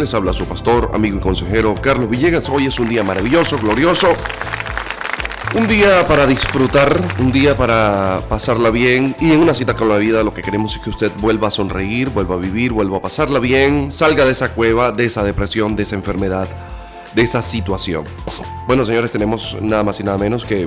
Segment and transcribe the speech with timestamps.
[0.00, 0.32] ¿Quién les habla?
[0.32, 2.48] Su pastor, amigo y consejero Carlos Villegas.
[2.48, 4.08] Hoy es un día maravilloso, glorioso.
[5.54, 9.98] Un día para disfrutar, un día para pasarla bien y en una cita con la
[9.98, 13.02] vida lo que queremos es que usted vuelva a sonreír, vuelva a vivir, vuelva a
[13.02, 16.48] pasarla bien, salga de esa cueva, de esa depresión, de esa enfermedad,
[17.14, 18.04] de esa situación.
[18.66, 20.66] Bueno, señores, tenemos nada más y nada menos que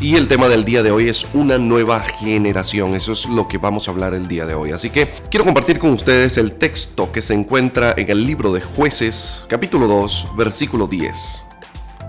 [0.00, 2.94] y el tema del día de hoy es una nueva generación.
[2.94, 4.72] Eso es lo que vamos a hablar el día de hoy.
[4.72, 8.60] Así que quiero compartir con ustedes el texto que se encuentra en el libro de
[8.60, 11.46] jueces, capítulo 2, versículo 10.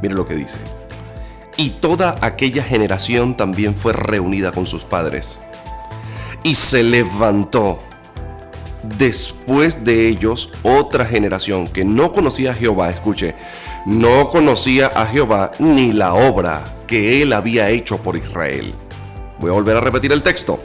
[0.01, 0.59] Miren lo que dice.
[1.55, 5.39] Y toda aquella generación también fue reunida con sus padres.
[6.43, 7.79] Y se levantó
[8.97, 13.35] después de ellos otra generación que no conocía a Jehová, escuche,
[13.85, 18.73] no conocía a Jehová ni la obra que él había hecho por Israel.
[19.39, 20.59] Voy a volver a repetir el texto.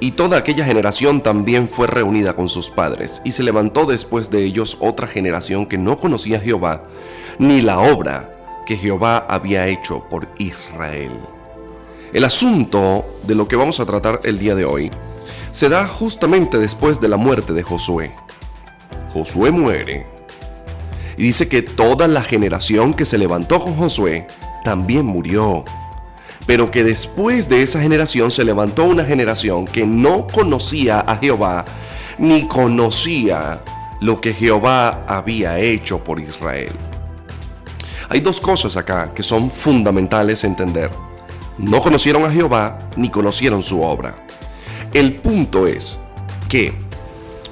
[0.00, 4.44] Y toda aquella generación también fue reunida con sus padres, y se levantó después de
[4.44, 6.84] ellos otra generación que no conocía a Jehová,
[7.40, 11.10] ni la obra que Jehová había hecho por Israel.
[12.12, 14.90] El asunto de lo que vamos a tratar el día de hoy
[15.50, 18.14] se da justamente después de la muerte de Josué.
[19.12, 20.17] Josué muere.
[21.18, 24.28] Y dice que toda la generación que se levantó con Josué
[24.62, 25.64] también murió.
[26.46, 31.64] Pero que después de esa generación se levantó una generación que no conocía a Jehová
[32.18, 33.60] ni conocía
[34.00, 36.72] lo que Jehová había hecho por Israel.
[38.08, 40.90] Hay dos cosas acá que son fundamentales entender.
[41.58, 44.24] No conocieron a Jehová ni conocieron su obra.
[44.94, 45.98] El punto es
[46.48, 46.72] que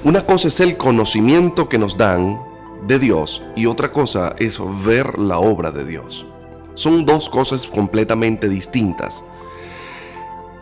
[0.05, 2.46] una cosa es el conocimiento que nos dan
[2.85, 6.25] de Dios y otra cosa es ver la obra de Dios.
[6.73, 9.23] Son dos cosas completamente distintas.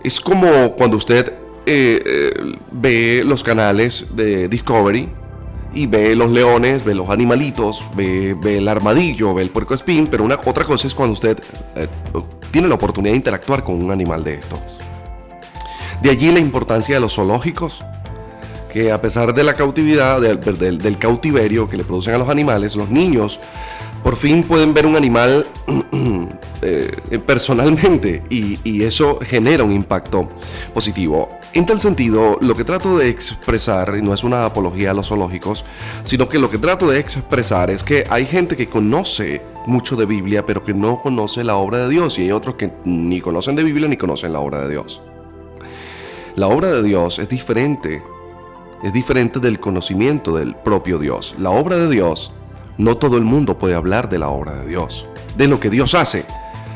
[0.03, 1.33] Es como cuando usted
[1.65, 5.09] eh, eh, ve los canales de Discovery
[5.73, 10.23] y ve los leones, ve los animalitos, ve, el armadillo, ve el puerco espín, pero
[10.23, 11.37] una otra cosa es cuando usted
[11.75, 11.87] eh,
[12.51, 14.59] tiene la oportunidad de interactuar con un animal de estos.
[16.01, 17.83] De allí la importancia de los zoológicos,
[18.75, 22.89] que a pesar de la cautividad, del cautiverio que le producen a los animales, los
[22.89, 23.39] niños
[24.03, 25.47] por fin pueden ver un animal
[26.61, 30.27] eh, personalmente y, eso genera un impacto
[30.73, 31.29] positivo.
[31.53, 35.07] En tal sentido, lo que trato de expresar, y no es una apología a los
[35.07, 35.63] zoológicos,
[36.03, 40.05] sino que lo que trato de expresar es que hay gente que conoce mucho de
[40.05, 43.55] Biblia, pero que no conoce la obra de Dios, y hay otros que ni conocen
[43.55, 45.01] de Biblia ni conocen la obra de Dios.
[46.35, 48.03] La obra de Dios es diferente,
[48.83, 51.35] es diferente del conocimiento del propio Dios.
[51.39, 52.31] La obra de Dios
[52.77, 55.93] no todo el mundo puede hablar de la obra de Dios, de lo que Dios
[55.93, 56.25] hace,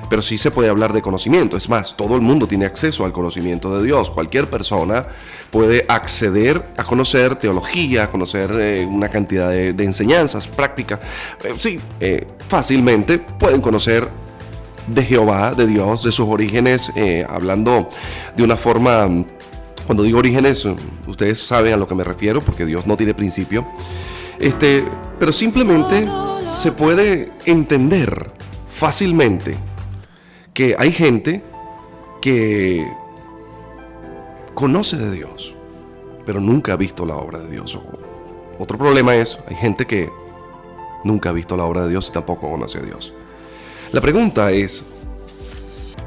[0.10, 1.56] pero sí se puede hablar de conocimiento.
[1.56, 4.10] Es más, todo el mundo tiene acceso al conocimiento de Dios.
[4.10, 5.06] Cualquier persona
[5.52, 11.00] puede acceder a conocer teología, a conocer eh, una cantidad de, enseñanzas, prácticas.
[11.44, 14.10] Eh, sí, eh, fácilmente pueden conocer
[14.88, 16.92] de Jehová, de Dios, de sus orígenes,
[17.30, 17.90] hablando
[18.36, 19.08] de una forma...
[19.90, 20.68] Cuando digo orígenes,
[21.08, 23.66] ustedes saben a lo que me refiero, porque Dios no tiene principio.
[24.38, 24.86] Este,
[25.18, 26.08] pero simplemente
[26.46, 28.32] se puede entender
[28.70, 29.56] fácilmente
[30.54, 31.44] que hay gente
[32.22, 32.88] que
[34.54, 35.56] conoce de Dios,
[36.24, 37.80] pero nunca ha visto la obra de Dios.
[38.60, 40.12] Otro problema es, hay gente que
[41.04, 43.12] nunca ha visto la obra de Dios y tampoco conoce a Dios.
[43.92, 44.86] La pregunta es,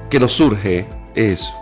[0.09, 1.53] que nos surge es,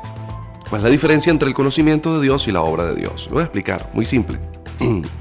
[0.71, 3.27] ¿cuál es la diferencia entre el conocimiento de Dios y la obra de Dios?
[3.27, 4.39] Lo voy a explicar, muy simple.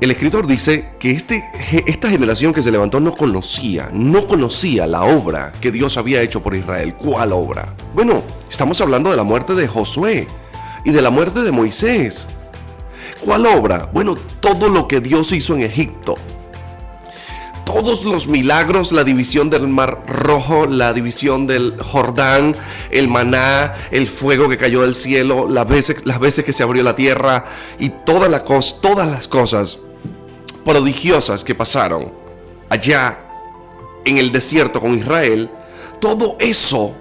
[0.00, 1.44] El escritor dice que este,
[1.86, 6.42] esta generación que se levantó no conocía, no conocía la obra que Dios había hecho
[6.42, 6.94] por Israel.
[6.94, 7.74] ¿Cuál obra?
[7.94, 10.26] Bueno, estamos hablando de la muerte de Josué
[10.86, 12.26] y de la muerte de Moisés.
[13.22, 13.90] ¿Cuál obra?
[13.92, 16.16] Bueno, todo lo que Dios hizo en Egipto.
[17.72, 22.56] Todos los milagros, la división del mar rojo, la división del Jordán,
[22.90, 27.44] el maná, el fuego que cayó del cielo, las veces, que se abrió la tierra
[27.78, 29.78] y todas las cosas
[30.64, 32.12] prodigiosas que pasaron
[32.68, 33.20] allá
[34.04, 35.48] en el desierto con Israel,
[36.00, 36.96] todo eso,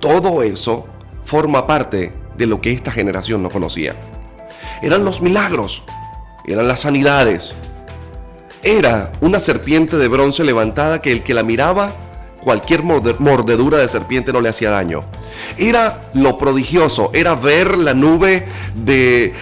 [0.00, 0.86] todo eso
[1.22, 3.94] forma parte de lo que esta generación no conocía.
[4.82, 5.84] Eran los milagros,
[6.44, 7.54] eran las sanidades,
[8.62, 11.94] era una serpiente de bronce levantada que el que la miraba
[12.40, 15.04] cualquier mordedura de serpiente no le hacía daño.
[15.56, 19.34] Era lo prodigioso, era ver la nube de,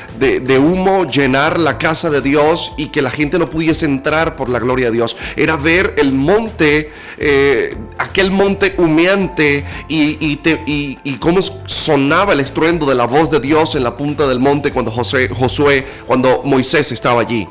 [0.58, 4.58] humo llenar la casa de Dios y que la gente no pudiese entrar por la
[4.58, 5.16] gloria de Dios.
[5.36, 12.86] Era ver el monte, eh, aquel monte humeante y, y, y, cómo sonaba el estruendo
[12.86, 16.90] de la voz de Dios en la punta del monte cuando José, Josué, cuando Moisés
[16.92, 17.46] estaba allí.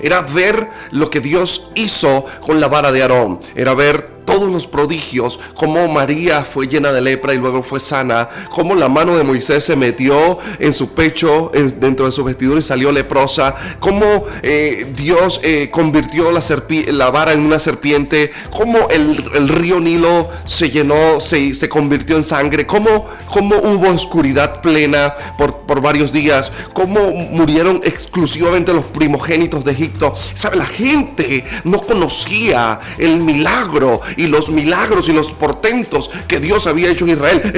[0.00, 3.38] Era ver lo que Dios hizo con la vara de Aarón.
[3.54, 8.28] Era ver todos los prodigios, cómo María fue llena de lepra y luego fue sana,
[8.50, 12.62] cómo la mano de Moisés se metió en su pecho, dentro de su vestidura y
[12.62, 19.16] salió leprosa, cómo eh, Dios eh, convirtió la, vara en una serpiente, cómo el,
[19.48, 25.80] río Nilo se llenó, se, se convirtió en sangre, cómo hubo oscuridad plena por, por
[25.80, 30.14] varios días, cómo murieron exclusivamente los primogénitos de Egipto.
[30.34, 30.56] ¿Sabe?
[30.56, 36.90] La gente no conocía el milagro y los milagros y los portentos que Dios había
[36.90, 37.52] hecho en Israel.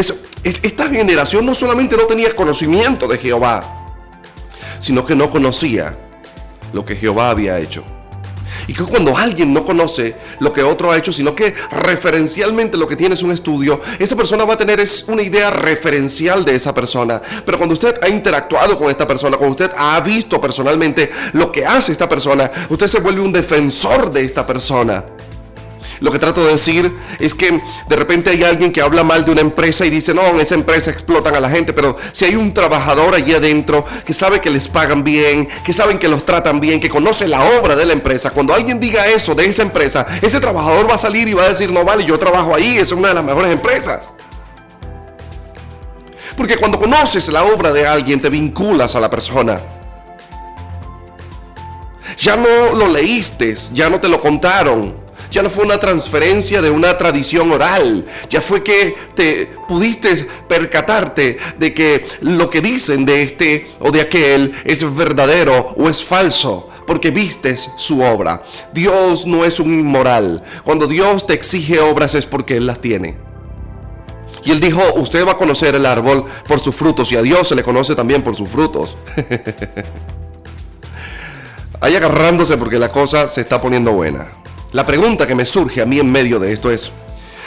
[0.44, 3.86] esta generación no solamente no tenía conocimiento de Jehová,
[4.78, 5.96] sino que no conocía
[6.72, 7.84] lo que Jehová había hecho.
[8.66, 12.86] Y que cuando alguien no conoce lo que otro ha hecho, sino que referencialmente lo
[12.86, 16.54] que tiene es un estudio, esa persona va a tener es una idea referencial de
[16.54, 17.20] esa persona.
[17.46, 21.64] Pero cuando usted ha interactuado con esta persona, cuando usted ha visto personalmente lo que
[21.64, 25.02] hace esta persona, usted se vuelve un defensor de esta persona.
[26.00, 29.32] Lo que trato de decir es que de repente hay alguien que habla mal de
[29.32, 32.36] una empresa y dice, no, en esa empresa explotan a la gente, pero si hay
[32.36, 36.60] un trabajador allí adentro que sabe que les pagan bien, que saben que los tratan
[36.60, 40.06] bien, que conoce la obra de la empresa, cuando alguien diga eso de esa empresa,
[40.22, 42.92] ese trabajador va a salir y va a decir, no vale, yo trabajo ahí, es
[42.92, 44.10] una de las mejores empresas.
[46.36, 49.60] Porque cuando conoces la obra de alguien, te vinculas a la persona.
[52.20, 56.70] Ya no lo leíste, ya no te lo contaron ya no fue una transferencia de
[56.70, 60.14] una tradición oral, ya fue que te pudiste
[60.48, 66.02] percatarte de que lo que dicen de este o de aquel es verdadero o es
[66.02, 68.42] falso, porque vistes su obra.
[68.72, 70.42] Dios no es un inmoral.
[70.64, 73.28] Cuando Dios te exige obras es porque Él las tiene.
[74.44, 77.48] Y él dijo, usted va a conocer el árbol por sus frutos y a Dios
[77.48, 78.96] se le conoce también por sus frutos.
[81.80, 84.28] Ahí agarrándose porque la cosa se está poniendo buena.
[84.72, 86.92] La pregunta que me surge a mí en medio de esto es,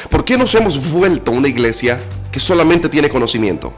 [0.09, 2.01] ¿por qué nos hemos vuelto una iglesia
[2.31, 3.73] que solamente tiene conocimiento?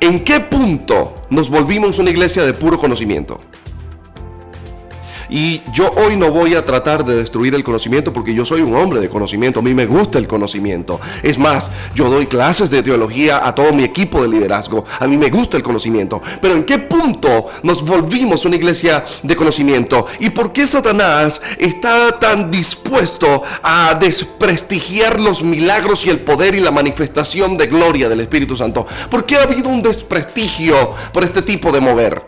[0.00, 3.40] ¿En qué punto nos volvimos una iglesia de puro conocimiento?
[5.28, 8.74] Y yo hoy no voy a tratar de destruir el conocimiento porque yo soy un
[8.76, 11.00] hombre de conocimiento, a mí me gusta el conocimiento.
[11.22, 15.16] Es más, yo doy clases de teología a todo mi equipo de liderazgo, a mí
[15.16, 16.22] me gusta el conocimiento.
[16.40, 20.06] Pero ¿en qué punto nos volvimos una iglesia de conocimiento?
[20.20, 26.60] ¿Y por qué Satanás está tan dispuesto a desprestigiar los milagros y el poder y
[26.60, 28.86] la manifestación de gloria del Espíritu Santo?
[29.10, 32.22] ¿Por qué ha habido un desprestigio por este tipo de mover?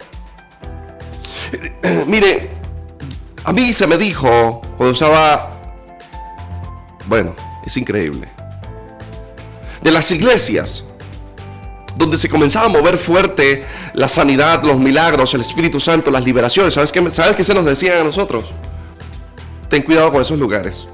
[2.07, 2.58] Mire,
[3.49, 5.49] a mí se me dijo cuando estaba...
[7.07, 7.35] Bueno,
[7.65, 8.29] es increíble.
[9.81, 10.85] De las iglesias,
[11.97, 13.65] donde se comenzaba a mover fuerte
[13.95, 16.75] la sanidad, los milagros, el Espíritu Santo, las liberaciones.
[16.75, 18.53] ¿Sabes qué, ¿Sabes qué se nos decían a nosotros?
[19.71, 20.87] Ten cuidado con esos lugares.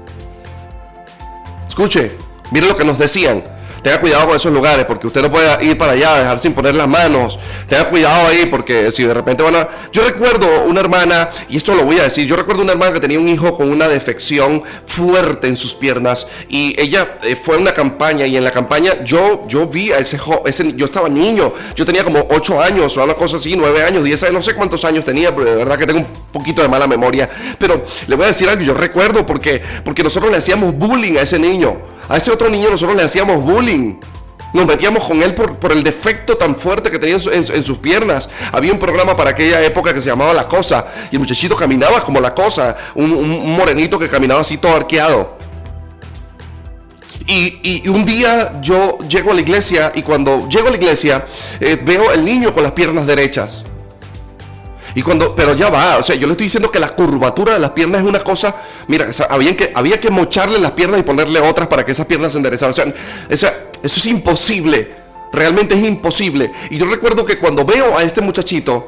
[1.67, 2.15] Escuche,
[2.51, 3.43] mire lo que nos decían
[3.85, 6.73] tenga cuidado con esos lugares, porque usted no puede ir para allá, dejar sin poner
[6.73, 7.37] las manos.
[7.69, 9.67] Tenga cuidado ahí, porque si de repente van a.
[9.91, 12.99] Yo recuerdo una hermana, y esto lo voy a decir, yo recuerdo una hermana que
[12.99, 17.59] tenía un hijo con una defección fuerte en sus piernas, y ella eh, fue a
[17.59, 21.53] una campaña, y en la campaña yo, yo vi a ese, ese yo estaba niño,
[21.75, 24.55] yo tenía como 8 años, o algo cosa así, 9 años, 10 años, no sé
[24.55, 27.29] cuántos años tenía, pero de verdad que tengo un poquito de mala memoria.
[27.59, 31.21] Pero le voy a decir algo, yo recuerdo porque, porque nosotros le hacíamos bullying a
[31.21, 31.93] ese niño.
[32.07, 33.74] A ese otro niño nosotros le hacíamos bullying.
[34.55, 38.29] Nos metíamos con él por, el defecto tan fuerte que tenía en, sus piernas.
[38.53, 40.87] Había un programa para aquella época que se llamaba La Cosa.
[41.11, 42.77] Y el muchachito caminaba como La Cosa.
[42.95, 45.37] Un, morenito que caminaba así todo arqueado.
[47.27, 51.25] Y, un día yo llego a la iglesia y cuando llego a la iglesia
[51.59, 53.65] eh, veo el niño con las piernas derechas.
[54.95, 57.59] Y cuando, pero ya va, o sea, yo le estoy diciendo que la curvatura de
[57.59, 58.55] las piernas es una cosa,
[58.87, 62.71] mira, había que, mocharle las piernas y ponerle otras para que esas piernas se enderezaran.
[62.71, 64.95] O sea, eso es imposible,
[65.33, 66.49] realmente es imposible.
[66.69, 68.87] Y yo recuerdo que cuando veo a este muchachito,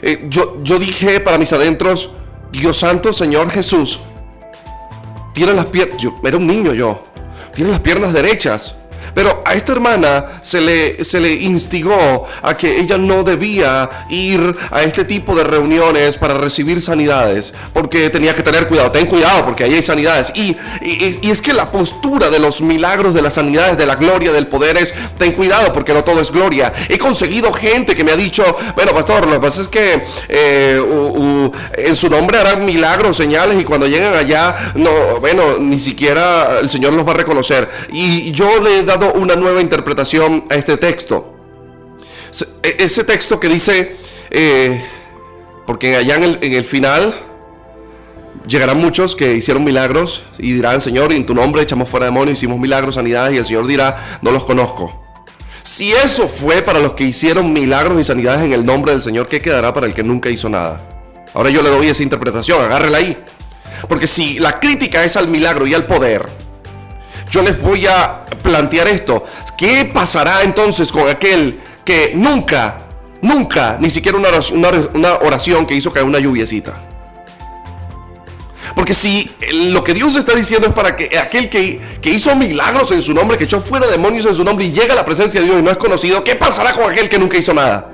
[0.00, 2.10] eh, yo, yo dije para mis adentros,
[2.50, 4.00] Dios santo, Señor Jesús,
[5.34, 7.02] tiene las piernas, yo era un niño yo,
[7.54, 8.74] tiene las piernas derechas.
[9.14, 14.56] Pero a esta hermana se le, se le instigó a que ella no debía ir
[14.70, 19.44] a este tipo de reuniones para recibir sanidades, porque tenía que tener cuidado, ten cuidado
[19.44, 20.30] porque ahí hay sanidades.
[20.36, 24.32] Y, y, es que la postura de los milagros, de las sanidades, de la gloria,
[24.32, 26.72] del poder es, ten cuidado porque no todo es gloria.
[26.88, 28.44] He conseguido gente que me ha dicho,
[28.76, 33.64] bueno, pastor, lo que pasa es que eh, en su nombre harán milagros, señales, y
[33.64, 37.68] cuando llegan allá, no, bueno, ni siquiera el Señor los va a reconocer.
[37.90, 41.36] Y yo le he dado una nueva interpretación a este texto.
[42.62, 43.96] E, ese texto que dice,
[44.30, 44.82] eh,
[45.66, 47.14] porque allá en el, final
[48.46, 52.58] llegarán muchos que hicieron milagros y dirán, Señor, en tu nombre echamos fuera demonios, hicimos
[52.58, 55.00] milagros, sanidades, y el Señor dirá, no los conozco.
[55.62, 59.28] Si eso fue para los que hicieron milagros y sanidades en el nombre del Señor,
[59.28, 60.88] ¿qué quedará para el que nunca hizo nada?
[61.34, 63.16] Ahora yo le doy esa interpretación, agárrela ahí.
[63.88, 66.28] Porque si la crítica es al milagro y al poder,
[67.30, 69.24] yo les voy a plantear esto.
[69.56, 72.86] ¿Qué pasará entonces con aquel que nunca,
[73.22, 76.86] nunca, ni siquiera una oración, una oración que hizo caer una lluviecita?
[78.74, 79.30] Porque si
[79.72, 83.12] lo que Dios está diciendo es para que aquel que, que, hizo milagros en su
[83.12, 85.58] nombre, que echó fuera demonios en su nombre y llega a la presencia de Dios
[85.58, 87.90] y no es conocido, ¿qué pasará con aquel que nunca hizo nada?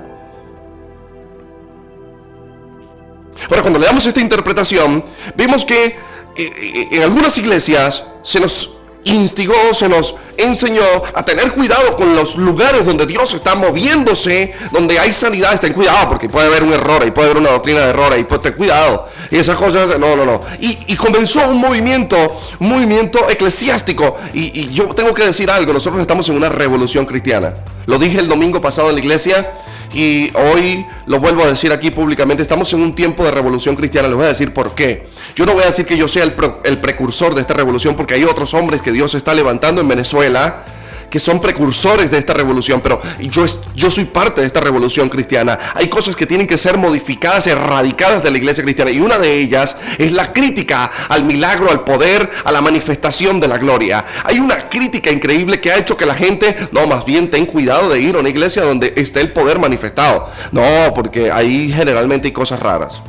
[3.49, 5.03] Ahora, cuando le damos esta interpretación,
[5.35, 5.95] vemos que eh,
[6.37, 12.35] eh, en algunas iglesias se nos instigó, se nos enseñó a tener cuidado con los
[12.35, 17.03] lugares donde Dios está moviéndose, donde hay sanidad, ten cuidado, porque puede haber un error
[17.05, 19.07] y puede haber una doctrina de error y pues ten cuidado.
[19.31, 20.39] Y esas cosas, no, no, no.
[20.59, 24.17] Y, comenzó un movimiento, movimiento eclesiástico.
[24.33, 27.53] Y, y yo tengo que decir algo, nosotros estamos en una revolución cristiana.
[27.85, 29.53] Lo dije el domingo pasado en la iglesia
[29.93, 34.07] y hoy lo vuelvo a decir aquí públicamente, estamos en un tiempo de revolución cristiana,
[34.07, 35.07] les voy a decir por qué.
[35.35, 38.13] Yo no voy a decir que yo sea el, el precursor de esta revolución porque
[38.13, 40.63] hay otros hombres que Dios está levantando en Venezuela
[41.09, 43.45] que son precursores de esta revolución, pero yo,
[43.75, 45.57] yo soy parte de esta revolución cristiana.
[45.73, 49.39] Hay cosas que tienen que ser modificadas, erradicadas de la iglesia cristiana, y una de
[49.39, 54.05] ellas es la crítica al milagro, al poder, a la manifestación de la gloria.
[54.23, 57.89] Hay una crítica increíble que ha hecho que la gente, no, más bien ten cuidado
[57.89, 60.29] de ir a una iglesia donde esté el poder manifestado.
[60.51, 63.01] No, porque ahí generalmente hay cosas raras.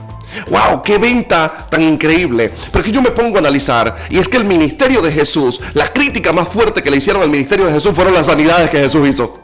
[0.49, 0.83] ¡Wow!
[0.83, 2.53] ¡Qué venta tan increíble!
[2.73, 6.33] Porque yo me pongo a analizar, y es que el ministerio de Jesús, la crítica
[6.33, 9.43] más fuerte que le hicieron al ministerio de Jesús fueron las sanidades que Jesús hizo.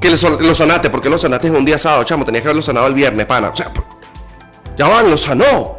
[0.00, 2.94] Que lo sanaste, porque lo sanaste un día sábado, chamo, tenía que haberlo sanado el
[2.94, 3.52] viernes, pana.
[4.76, 5.78] Ya van, lo sanó.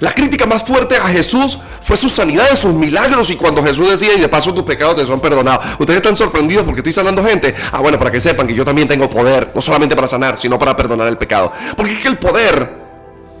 [0.00, 3.30] La crítica más fuerte a Jesús fue su sanidad, sus milagros.
[3.30, 5.64] Y cuando Jesús decía, y de paso tus pecados te son perdonados.
[5.78, 7.54] Ustedes están sorprendidos porque estoy sanando gente.
[7.70, 10.58] Ah, bueno, para que sepan que yo también tengo poder, no solamente para sanar, sino
[10.58, 11.52] para perdonar el pecado.
[11.76, 12.72] Porque es que el poder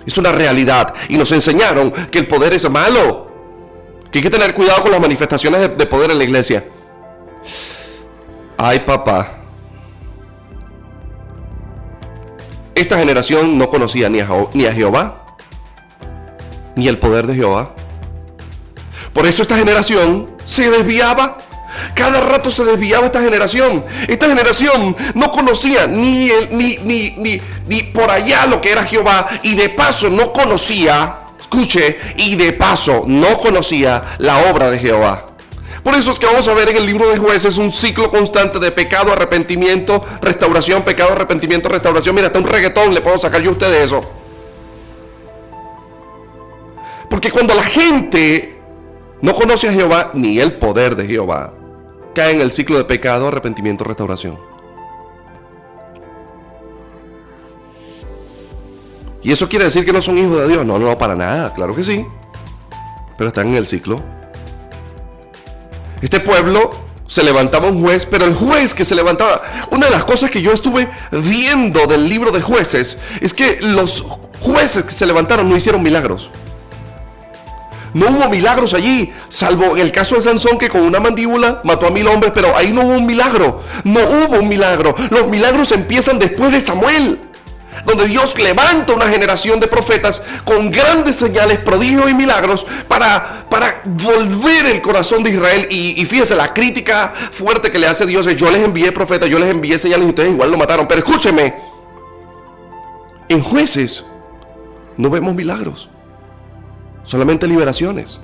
[0.06, 0.94] es una realidad.
[1.08, 3.26] Y nos enseñaron que el poder es malo.
[4.12, 6.64] Que hay que tener cuidado con las manifestaciones de, poder en la iglesia.
[8.56, 9.40] Ay, papá.
[12.76, 15.24] Esta generación no conocía ni a Jehová
[16.76, 17.72] ni el poder de Jehová.
[19.16, 21.38] Por eso esta generación se desviaba.
[21.94, 23.82] Cada rato se desviaba esta generación.
[24.06, 29.26] Esta generación no conocía ni, ni, ni, ni por allá lo que era Jehová.
[29.42, 35.24] Y de paso no conocía, escuche, y de paso no conocía la obra de Jehová.
[35.82, 38.58] Por eso es que vamos a ver en el libro de jueces un ciclo constante
[38.58, 42.14] de pecado, arrepentimiento, restauración, pecado, arrepentimiento, restauración.
[42.14, 44.04] Mira, hasta un reggaetón le puedo sacar yo a usted de eso.
[47.08, 48.55] Porque cuando la gente
[49.22, 51.52] no conoce a Jehová ni el poder de Jehová,
[52.14, 54.38] cae en el ciclo de pecado, arrepentimiento, restauración.
[59.22, 60.64] ¿Y eso quiere decir que no son hijos de Dios?
[60.64, 62.06] No, no, para nada, claro que sí.
[63.18, 64.00] Pero están en el ciclo.
[66.00, 66.70] Este pueblo
[67.08, 69.42] se levantaba un juez, pero el juez que se levantaba,
[69.72, 74.02] una de las cosas que yo estuve viendo del libro de jueces es que los
[74.40, 76.30] jueces que se levantaron no hicieron milagros.
[77.96, 81.86] No hubo milagros allí, salvo en el caso de Sansón que con una mandíbula mató
[81.86, 83.62] a mil hombres, pero ahí no hubo un milagro.
[83.84, 84.94] No hubo un milagro.
[85.08, 87.18] Los milagros empiezan después de Samuel
[87.86, 93.80] donde Dios levanta una generación de profetas con grandes señales, prodigios y milagros para, para
[93.86, 95.66] volver el corazón de Israel.
[95.70, 99.30] Y, y, fíjese, la crítica fuerte que le hace Dios es, yo les envié profetas,
[99.30, 100.86] yo les envié señales y ustedes igual lo mataron.
[100.86, 101.54] Pero escúcheme,
[103.30, 104.04] en jueces
[104.98, 105.88] no vemos milagros
[107.06, 108.20] solamente liberaciones.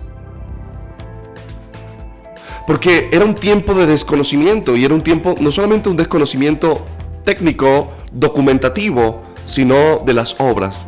[2.66, 6.84] Porque era un tiempo de desconocimiento y era un tiempo, no solamente un desconocimiento
[7.24, 10.86] técnico, documentativo, sino de las obras.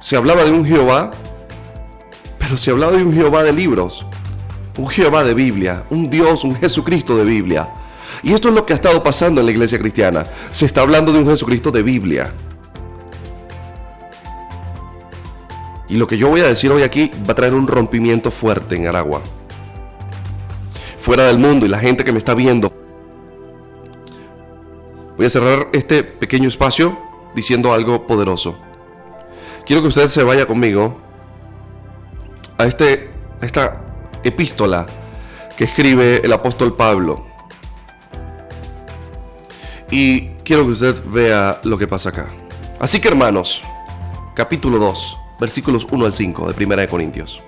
[0.00, 1.10] Se hablaba de un Jehová,
[2.38, 4.06] Pero se hablaba de un Jehová de libros,
[4.78, 7.68] un Jehová de Biblia, un Dios, un Jesucristo de Biblia.
[8.22, 10.24] Y esto es lo que ha estado pasando en la iglesia cristiana.
[10.50, 12.32] Se está hablando de un Jesucristo de Biblia.
[15.88, 18.76] Y lo que yo voy a decir hoy aquí va a traer un rompimiento fuerte
[18.76, 19.22] en Aragua.
[20.98, 22.72] Fuera del mundo y la gente que me está viendo.
[25.16, 26.98] Voy a cerrar este pequeño espacio
[27.34, 28.58] diciendo algo poderoso.
[29.64, 30.98] Quiero que usted se vaya conmigo
[32.58, 33.80] a, este, a esta
[34.22, 34.86] epístola
[35.56, 37.26] que escribe el apóstol Pablo.
[39.90, 42.28] Y quiero que usted vea lo que pasa acá.
[42.78, 43.62] Así que hermanos,
[44.34, 47.42] capítulo 2, versículos 1 al 5 de Primera de Corintios.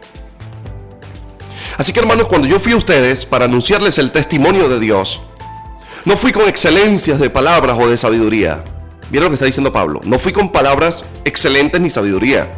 [1.76, 5.22] Así que hermanos, cuando yo fui a ustedes para anunciarles el testimonio de Dios,
[6.04, 8.64] no fui con excelencias de palabras o de sabiduría.
[9.10, 10.00] ¿Vieron lo que está diciendo Pablo?
[10.04, 12.50] No fui con palabras excelentes ni sabiduría.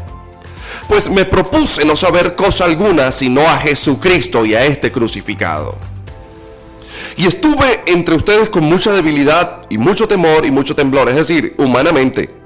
[0.89, 5.79] Pues me propuse no saber cosa alguna sino a Jesucristo y a este crucificado.
[7.17, 11.55] Y estuve entre ustedes con mucha debilidad y mucho temor y mucho temblor, es decir,
[11.59, 12.42] humanamente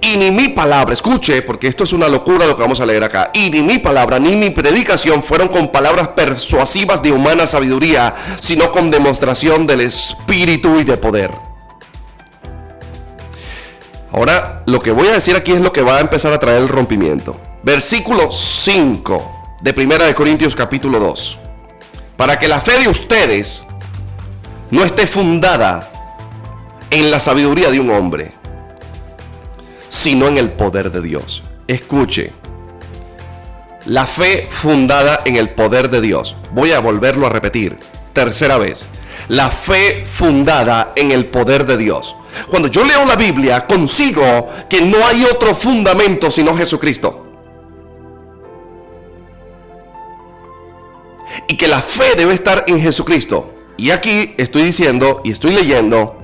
[0.00, 3.04] y ni mi palabra, escuche, porque esto es una locura lo que vamos a leer
[3.04, 8.14] acá, y ni mi palabra ni mi predicación fueron con palabras persuasivas de humana sabiduría,
[8.38, 11.30] sino con demostración del Espíritu y de poder.
[14.12, 16.58] Ahora, lo que voy a decir aquí es lo que va a empezar a traer
[16.58, 17.36] el rompimiento.
[17.64, 21.40] Versículo 5 de Primera de Corintios capítulo 2.
[22.16, 23.64] Para que la fe de ustedes
[24.70, 25.90] no esté fundada
[26.90, 28.43] en la sabiduría de un hombre
[29.94, 31.44] sino en el poder de Dios.
[31.68, 32.32] Escuche,
[33.86, 36.34] la fe fundada en el poder de Dios.
[36.50, 37.78] Voy a volverlo a repetir,
[38.12, 38.88] tercera vez.
[39.28, 42.16] La fe fundada en el poder de Dios.
[42.50, 47.24] Cuando yo leo la Biblia, consigo que no hay otro fundamento sino Jesucristo.
[51.46, 53.54] Y que la fe debe estar en Jesucristo.
[53.76, 56.20] Y aquí estoy diciendo y estoy leyendo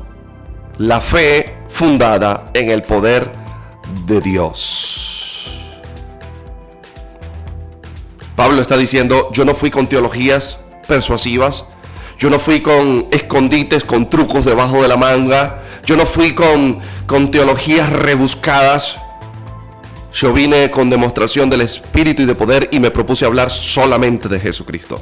[0.78, 3.39] la fe fundada en el poder
[4.06, 5.70] de Dios.
[8.36, 11.66] Pablo está diciendo, yo no fui con teologías persuasivas,
[12.18, 16.78] yo no fui con escondites, con trucos debajo de la manga, yo no fui con,
[17.06, 18.96] con teologías rebuscadas.
[20.12, 24.40] Yo vine con demostración del Espíritu y de poder y me propuse hablar solamente de
[24.40, 25.00] Jesucristo.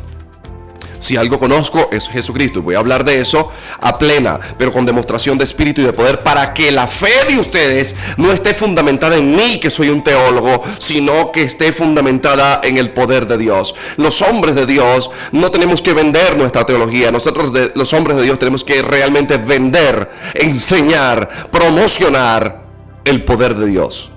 [0.99, 4.87] Si algo conozco es Jesucristo y voy a hablar de eso a plena, pero con
[4.87, 9.17] demostración de espíritu y de poder para que la fe de ustedes no esté fundamentada
[9.17, 13.75] en mí, que soy un teólogo, sino que esté fundamentada en el poder de Dios.
[13.97, 18.39] Los hombres de Dios no tenemos que vender nuestra teología, nosotros los hombres de Dios
[18.39, 22.67] tenemos que realmente vender, enseñar, promocionar
[23.05, 24.11] el poder de Dios.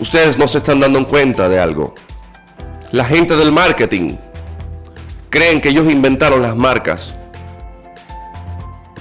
[0.00, 1.94] Ustedes no se están dando cuenta de algo.
[2.90, 4.16] La gente del marketing
[5.30, 7.14] creen que ellos inventaron las marcas.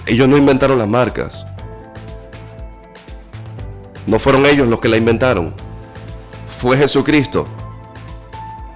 [0.05, 1.45] Ellos no inventaron las marcas.
[4.07, 5.53] No fueron ellos los que la inventaron.
[6.59, 7.47] Fue Jesucristo.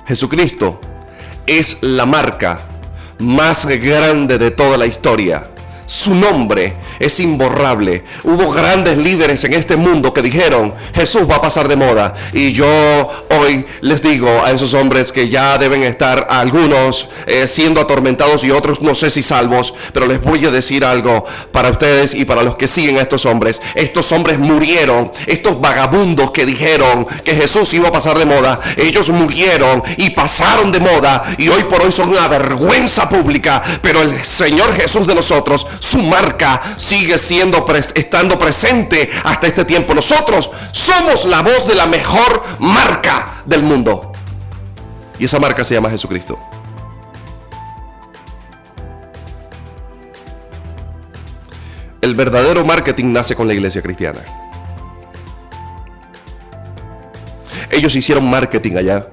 [0.05, 0.79] Jesucristo
[1.45, 2.67] es la marca
[3.19, 5.49] más grande de toda la historia.
[5.85, 8.03] Su nombre es imborrable.
[8.23, 12.13] Hubo grandes líderes en este mundo que dijeron, Jesús va a pasar de moda.
[12.31, 12.65] Y yo
[13.39, 18.51] hoy les digo a esos hombres que ya deben estar algunos eh, siendo atormentados y
[18.51, 22.43] otros no sé si salvos, pero les voy a decir algo para ustedes y para
[22.43, 23.61] los que siguen a estos hombres.
[23.75, 29.09] Estos hombres murieron, estos vagabundos que dijeron que Jesús iba a pasar de moda, ellos
[29.09, 34.23] murieron y pasaron de moda y hoy por hoy son una vergüenza pública, pero el
[34.23, 36.61] Señor Jesús de nosotros su marca
[36.93, 39.95] sigue siendo estando presente hasta este tiempo.
[39.95, 44.11] Nosotros somos la voz de la mejor marca del mundo.
[45.17, 46.39] Y esa marca se llama Jesucristo.
[52.01, 54.23] El verdadero marketing nace con la iglesia cristiana.
[57.71, 59.07] Ellos hicieron marketing allá.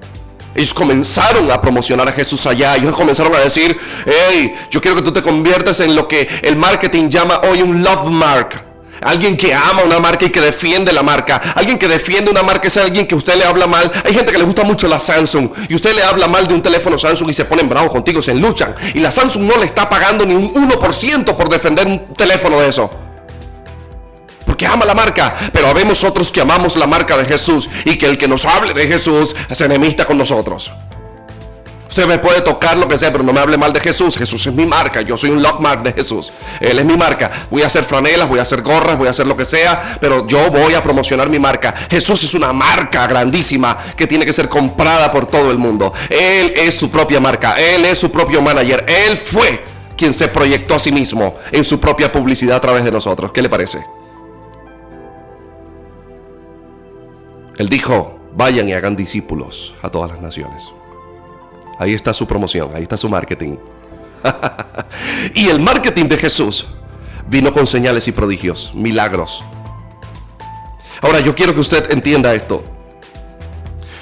[0.73, 2.75] Comenzaron a promocionar a Jesús allá.
[2.75, 6.55] Ellos comenzaron a decir, hey, yo quiero que tú te conviertas en lo que el
[6.55, 8.65] marketing llama hoy un love mark.
[9.01, 11.37] Alguien que ama una marca y que defiende la marca.
[11.55, 13.91] Alguien que defiende una marca es alguien que usted le habla mal.
[14.05, 16.61] Hay gente que le gusta mucho la Samsung y usted le habla mal de un
[16.61, 18.75] teléfono Samsung y se ponen bravos contigo, se luchan.
[18.93, 22.69] Y la Samsung no le está pagando ni un 1% por defender un teléfono de
[22.69, 23.10] eso
[24.61, 28.05] porque ama la marca, pero habemos otros que amamos la marca de Jesús y que
[28.05, 30.71] el que nos hable de Jesús es enemista con nosotros.
[31.89, 34.15] Usted me puede tocar lo que sea, pero no me hable mal de Jesús.
[34.15, 35.01] Jesús es mi marca.
[35.01, 36.31] Yo soy un lockmark de Jesús.
[36.59, 37.31] Él es mi marca.
[37.49, 40.27] Voy a hacer franelas, voy a hacer gorras, voy a hacer lo que sea, pero
[40.27, 41.73] yo voy a promocionar mi marca.
[41.89, 45.91] Jesús es una marca grandísima que tiene que ser comprada por todo el mundo.
[46.07, 47.55] Él es su propia marca.
[47.59, 48.85] Él es su propio manager.
[48.87, 49.63] Él fue
[49.97, 53.31] quien se proyectó a sí mismo en su propia publicidad a través de nosotros.
[53.31, 54.00] ¿Qué le parece?
[57.61, 60.73] Él dijo, vayan y hagan discípulos a todas las naciones.
[61.77, 63.57] Ahí está su promoción, ahí está su marketing.
[65.35, 66.65] y el marketing de Jesús
[67.29, 69.43] vino con señales y prodigios, milagros.
[71.01, 72.63] Ahora yo quiero que usted entienda esto.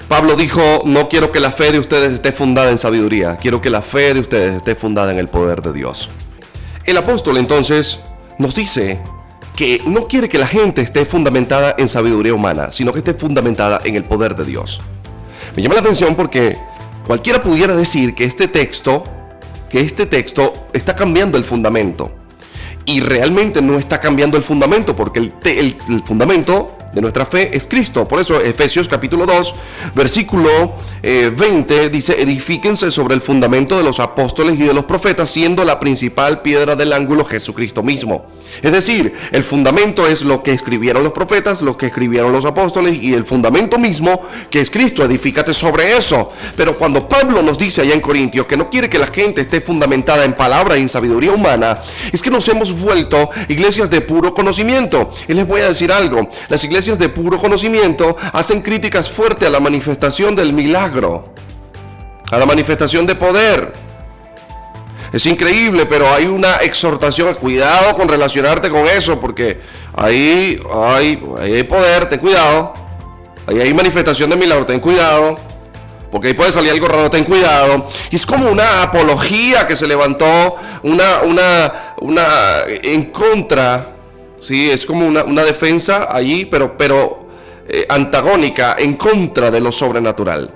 [0.07, 3.69] Pablo dijo, no quiero que la fe de ustedes esté fundada en sabiduría, quiero que
[3.69, 6.09] la fe de ustedes esté fundada en el poder de Dios.
[6.85, 7.99] El apóstol entonces
[8.37, 9.01] nos dice
[9.55, 13.81] que no quiere que la gente esté fundamentada en sabiduría humana, sino que esté fundamentada
[13.83, 14.81] en el poder de Dios.
[15.55, 16.57] Me llama la atención porque
[17.09, 19.03] Cualquiera pudiera decir que este texto,
[19.67, 22.11] que este texto está cambiando el fundamento.
[22.85, 27.55] Y realmente no está cambiando el fundamento, porque el, el, el fundamento de nuestra fe
[27.55, 28.07] es Cristo.
[28.07, 29.55] Por eso Efesios capítulo 2,
[29.95, 35.29] versículo 20 eh, dice, edifíquense sobre el fundamento de los apóstoles y de los profetas,
[35.29, 38.25] siendo la principal piedra del ángulo Jesucristo mismo.
[38.61, 43.01] Es decir, el fundamento es lo que escribieron los profetas, lo que escribieron los apóstoles
[43.01, 45.05] y el fundamento mismo que es Cristo.
[45.05, 46.31] Edifícate sobre eso.
[46.55, 49.61] Pero cuando Pablo nos dice allá en Corintios que no quiere que la gente esté
[49.61, 54.33] fundamentada en palabra y en sabiduría humana, es que nos hemos vuelto iglesias de puro
[54.33, 55.11] conocimiento.
[55.27, 59.51] Y les voy a decir algo, las iglesias de puro conocimiento hacen críticas fuertes a
[59.51, 61.33] la manifestación del milagro,
[62.31, 63.73] a la manifestación de poder.
[65.11, 69.59] Es increíble, pero hay una exhortación, cuidado con relacionarte con eso, porque
[69.93, 72.73] ahí hay, hay poder, ten cuidado.
[73.45, 75.37] Ahí hay manifestación de milagro, ten cuidado.
[76.11, 77.87] Porque ahí puede salir algo raro, ten cuidado.
[78.09, 83.98] Y es como una apología que se levantó, una, una, una en contra
[84.39, 87.27] Sí, es como una, defensa allí, pero, pero
[87.67, 90.53] eh, antagónica en contra de lo sobrenatural.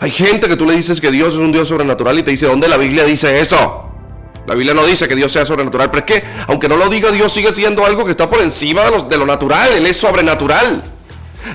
[0.00, 2.46] Hay gente que tú le dices que Dios es un Dios sobrenatural y te dice,
[2.46, 3.84] ¿dónde la Biblia dice eso?
[4.46, 7.10] La Biblia no dice que Dios sea sobrenatural, pero es que, aunque no lo diga,
[7.10, 10.82] Dios sigue siendo algo que está por encima de, de lo natural, Él es sobrenatural.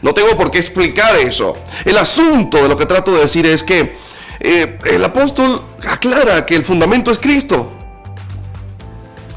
[0.02, 1.58] No tengo por qué explicar eso.
[1.86, 3.98] El asunto de lo que trato de decir es que
[4.40, 7.74] eh, el apóstol aclara que el fundamento es Cristo.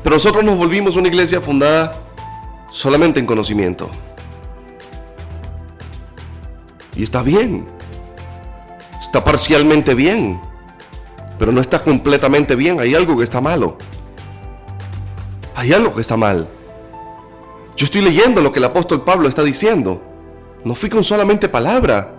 [0.06, 1.90] Pero nosotros nos volvimos una iglesia fundada
[2.70, 3.90] solamente en conocimiento.
[6.94, 7.66] Y está bien.
[9.02, 10.40] Está parcialmente bien.
[11.40, 12.78] Pero no está completamente bien.
[12.78, 13.78] Hay algo que está malo.
[15.56, 16.48] Hay algo que está mal.
[17.74, 20.00] Yo estoy leyendo lo que el apóstol Pablo está diciendo.
[20.62, 22.14] No fui con solamente palabra.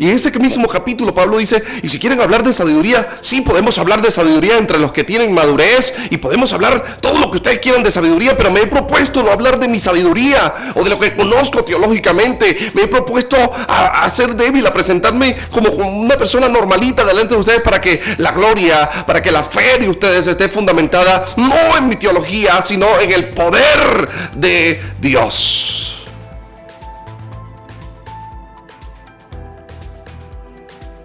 [0.00, 3.76] Y en ese mismo capítulo Pablo dice, y si quieren hablar de sabiduría, sí podemos
[3.76, 7.58] hablar de sabiduría entre los que tienen madurez y podemos hablar todo lo que ustedes
[7.58, 10.98] quieran de sabiduría, pero me he propuesto no hablar de mi sabiduría o de lo
[10.98, 12.72] que conozco teológicamente.
[12.72, 17.60] Me he propuesto a, ser débil, a presentarme como una persona normalita delante de ustedes
[17.60, 21.96] para que la gloria, para que la fe de ustedes esté fundamentada no en mi
[21.96, 25.99] teología, sino en el poder de Dios.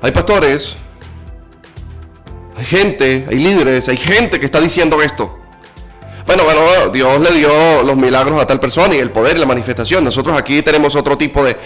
[0.06, 0.76] Hay pastores,
[2.56, 5.40] hay gente, hay líderes, hay gente que está diciendo esto.
[6.28, 9.48] Bueno, bueno, Dios le dio los milagros a tal persona y el poder y la
[9.48, 10.04] manifestación.
[10.04, 11.58] Nosotros aquí tenemos otro tipo de,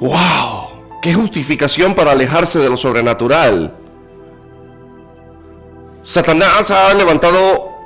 [0.00, 3.72] wow, qué justificación para alejarse de lo sobrenatural.
[6.02, 7.76] Satanás ha levantado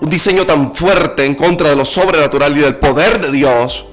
[0.00, 3.86] un diseño tan fuerte en contra de lo sobrenatural y del poder de Dios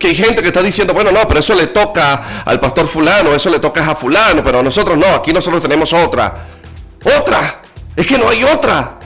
[0.00, 3.32] que hay gente que está diciendo, bueno, no, pero eso le toca al pastor fulano,
[3.32, 6.46] eso le toca a fulano, pero a nosotros no, aquí nosotros tenemos otra.
[7.04, 7.60] Otra.
[7.94, 8.98] Es que no hay otra.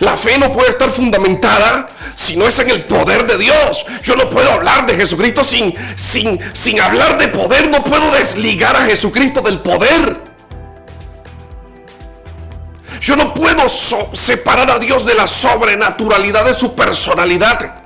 [0.00, 3.86] La fe no puede estar fundamentada si no es en el poder de Dios.
[4.02, 7.68] Yo no puedo hablar de Jesucristo sin, sin, sin hablar de poder.
[7.68, 10.20] No puedo desligar a Jesucristo del poder.
[13.00, 17.83] Yo no puedo separar a Dios de la sobrenaturalidad de su personalidad.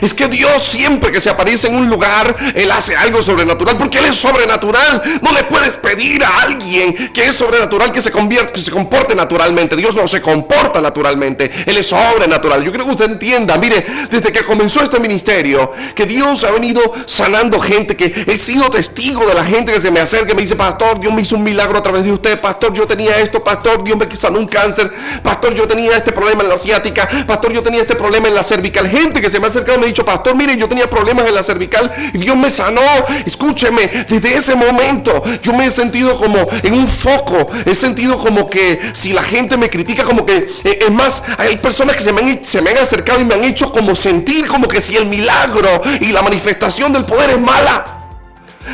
[0.00, 3.98] Es que Dios siempre que se aparece en un lugar, Él hace algo sobrenatural, porque
[3.98, 5.02] Él es sobrenatural.
[5.22, 9.14] No le puedes pedir a alguien que es sobrenatural que se, convierta, que se comporte
[9.14, 9.76] naturalmente.
[9.76, 12.64] Dios no se comporta naturalmente, Él es sobrenatural.
[12.64, 16.80] Yo creo que usted entienda, mire, desde que comenzó este ministerio, que Dios ha venido
[17.06, 20.42] sanando gente, que he sido testigo de la gente que se me acerca y me
[20.42, 23.42] dice, pastor, Dios me hizo un milagro a través de usted, pastor, yo tenía esto,
[23.42, 27.52] pastor, Dios me sanó un cáncer, pastor, yo tenía este problema en la asiática, pastor,
[27.52, 28.88] yo tenía este problema en la cervical.
[28.88, 31.34] Gente que se me ha acercado me ha dicho, pastor, miren, yo tenía problemas en
[31.34, 32.82] la cervical y Dios me sanó.
[33.24, 37.48] Escúcheme, desde ese momento yo me he sentido como en un foco.
[37.64, 41.56] He sentido como que si la gente me critica, como que, eh, es más, hay
[41.56, 44.46] personas que se me, han, se me han acercado y me han hecho como sentir
[44.46, 47.94] como que si el milagro y la manifestación del poder es mala.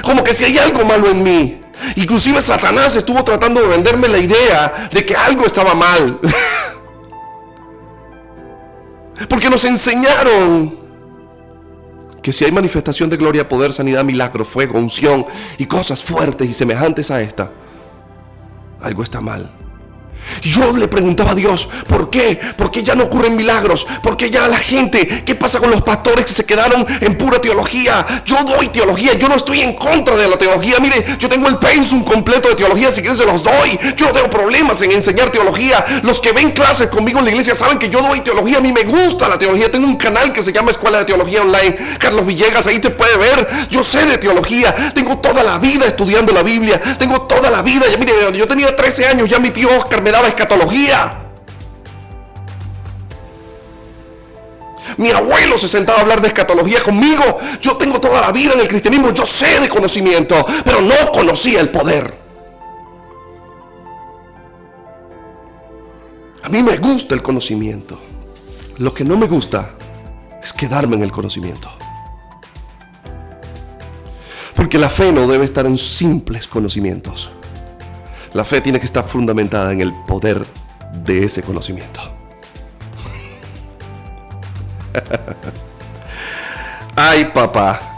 [0.02, 1.60] Como que si hay algo malo en mí.
[1.96, 6.18] Inclusive Satanás estuvo tratando de venderme la idea de que algo estaba mal.
[9.28, 10.83] Porque nos enseñaron
[12.24, 15.26] que si hay manifestación de gloria, poder, sanidad, milagro, fuego, unción
[15.58, 17.50] y cosas fuertes y semejantes a esta,
[18.80, 19.63] algo está mal.
[20.42, 22.38] Yo le preguntaba a Dios, ¿por qué?
[22.56, 23.86] ¿Por qué ya no ocurren milagros?
[24.02, 25.24] ¿Por qué ya la gente?
[25.24, 28.22] ¿Qué pasa con los pastores que se quedaron en pura teología?
[28.24, 30.78] Yo doy teología, yo no estoy en contra de la teología.
[30.80, 33.78] Mire, yo tengo el pensum completo de teología, si quieren se los doy.
[33.96, 35.84] Yo no tengo problemas en enseñar teología.
[36.02, 38.58] Los que ven clases conmigo en la iglesia saben que yo doy teología.
[38.58, 39.70] A mí me gusta la teología.
[39.70, 41.76] Tengo un canal que se llama Escuela de Teología Online.
[41.98, 43.48] Carlos Villegas, ahí te puede ver.
[43.70, 44.92] Yo sé de teología.
[44.94, 46.80] Tengo toda la vida estudiando la Biblia.
[46.98, 47.86] Tengo toda la vida.
[47.98, 51.20] Mire, yo tenía 13 años, ya mi tío Oscar escatología.
[54.96, 57.38] Mi abuelo se sentaba a hablar de escatología conmigo.
[57.60, 59.12] Yo tengo toda la vida en el cristianismo.
[59.12, 62.22] Yo sé de conocimiento, pero no conocía el poder.
[66.42, 67.98] A mí me gusta el conocimiento.
[68.78, 69.70] Lo que no me gusta
[70.42, 71.70] es quedarme en el conocimiento.
[74.54, 77.30] Porque la fe no debe estar en simples conocimientos.
[78.34, 80.44] La fe tiene que estar fundamentada en el poder
[80.92, 82.02] de ese conocimiento.
[86.96, 87.93] Ay, papá.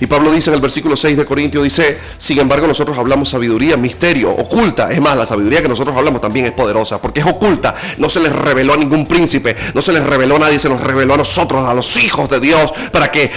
[0.00, 3.76] Y Pablo dice en el versículo 6 de Corintios, dice, sin embargo nosotros hablamos sabiduría,
[3.76, 4.90] misterio, oculta.
[4.90, 7.74] Es más, la sabiduría que nosotros hablamos también es poderosa, porque es oculta.
[7.98, 10.80] No se les reveló a ningún príncipe, no se les reveló a nadie, se nos
[10.80, 13.32] reveló a nosotros, a los hijos de Dios, para que eh,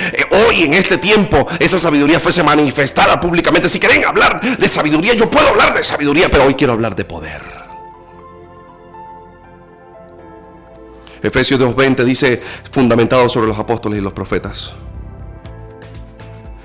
[0.47, 3.69] hoy en este tiempo esa sabiduría fuese manifestada públicamente.
[3.69, 7.05] Si quieren hablar de sabiduría, yo puedo hablar de sabiduría, pero hoy quiero hablar de
[7.05, 7.57] poder.
[11.21, 12.41] Efesios 2.20 dice,
[12.71, 14.73] fundamentado sobre los apóstoles y los profetas.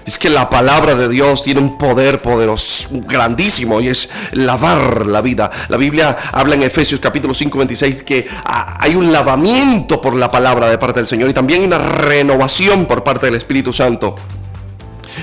[0.04, 5.20] Es que la palabra de Dios tiene un poder poderoso, grandísimo, y es lavar la
[5.20, 5.50] vida.
[5.68, 10.68] La Biblia habla en Efesios capítulo 5, 26 que hay un lavamiento por la palabra
[10.68, 14.16] de parte del Señor y también una renovación por parte del Espíritu Santo.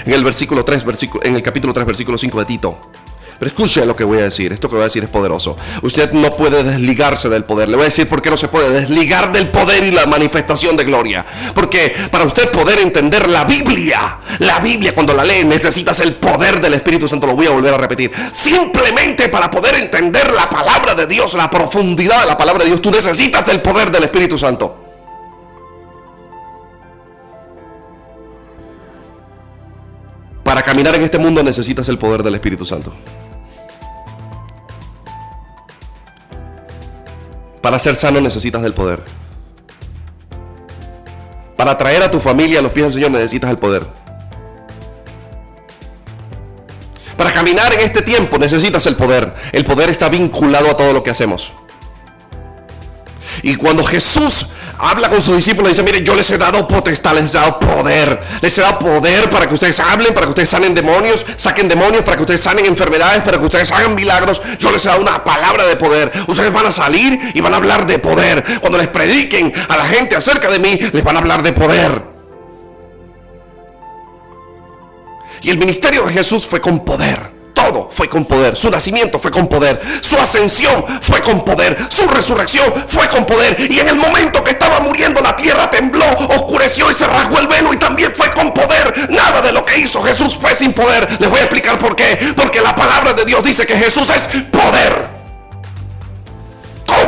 [0.06, 2.80] En el versículo 3, versículo, en el capítulo 3, versículo 5 de Tito.
[3.40, 4.52] Pero escuche lo que voy a decir.
[4.52, 5.56] Esto que voy a decir es poderoso.
[5.82, 7.70] Usted no puede desligarse del poder.
[7.70, 10.76] Le voy a decir por qué no se puede desligar del poder y la manifestación
[10.76, 11.26] de gloria.
[11.56, 16.60] Porque para usted poder entender la Biblia, la Biblia cuando la lee necesitas el poder
[16.60, 17.28] del Espíritu Santo.
[17.28, 18.12] Lo voy a volver a repetir.
[18.32, 22.82] Simplemente para poder entender la palabra de Dios, la profundidad de la palabra de Dios,
[22.82, 24.80] tú necesitas el poder del Espíritu Santo.
[30.44, 32.94] Para caminar en este mundo necesitas el poder del Espíritu Santo.
[37.62, 39.02] Para ser sano necesitas del poder.
[41.58, 43.86] Para traer a tu familia a los pies del Señor necesitas el poder.
[47.18, 49.34] Para caminar en este tiempo necesitas el poder.
[49.52, 51.54] El poder está vinculado a todo lo que hacemos.
[53.44, 54.48] Y cuando Jesús
[54.80, 58.20] habla con sus discípulos, dice, mire, yo les he dado potestad, les he dado poder.
[58.42, 62.04] Les he dado poder para que ustedes hablen, para que ustedes sanen demonios, saquen demonios,
[62.04, 64.42] para que ustedes sanen enfermedades, para que ustedes hagan milagros.
[64.58, 66.12] Yo les he dado una palabra de poder.
[66.28, 68.44] Ustedes van a salir y van a hablar de poder.
[68.62, 72.02] Cuando les prediquen a la gente acerca de mí, les van a hablar de poder.
[75.42, 78.56] Y el ministerio de Jesús fue con poder todo fue con poder.
[78.56, 79.80] Su nacimiento fue con poder.
[80.02, 81.78] Su ascensión fue con poder.
[81.90, 83.58] Su resurrección fue con poder.
[83.70, 87.48] Y en el momento que estaba muriendo la tierra tembló, oscureció y se rasgó el
[87.48, 89.10] velo y también fue con poder.
[89.10, 91.08] Nada de lo que hizo Jesús fue sin poder.
[91.20, 92.34] Les voy a explicar por qué.
[92.36, 95.09] Porque la palabra de Dios dice que Jesús es poder.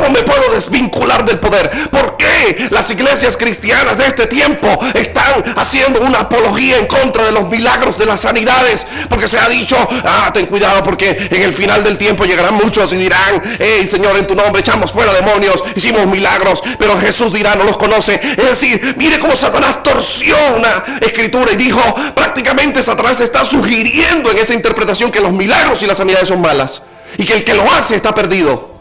[0.02, 1.70] ¿Cómo me puedo desvincular del poder?
[1.88, 7.30] ¿Por qué las iglesias cristianas de este tiempo están haciendo una apología en contra de
[7.30, 8.84] los milagros de las sanidades?
[9.08, 12.92] Porque se ha dicho, ah, ten cuidado porque en el final del tiempo llegarán muchos
[12.94, 17.54] y dirán, hey Señor, en tu nombre echamos fuera demonios, hicimos milagros, pero Jesús dirá,
[17.54, 18.20] no los conoce.
[18.20, 21.80] Es decir, mire cómo Satanás torció una escritura y dijo,
[22.12, 26.82] prácticamente Satanás está sugiriendo en esa interpretación que los milagros y las sanidades son malas
[27.18, 28.71] y que el que lo hace está perdido.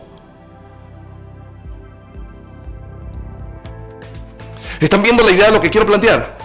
[4.82, 6.38] ¿Están viendo la idea de lo que quiero plantear?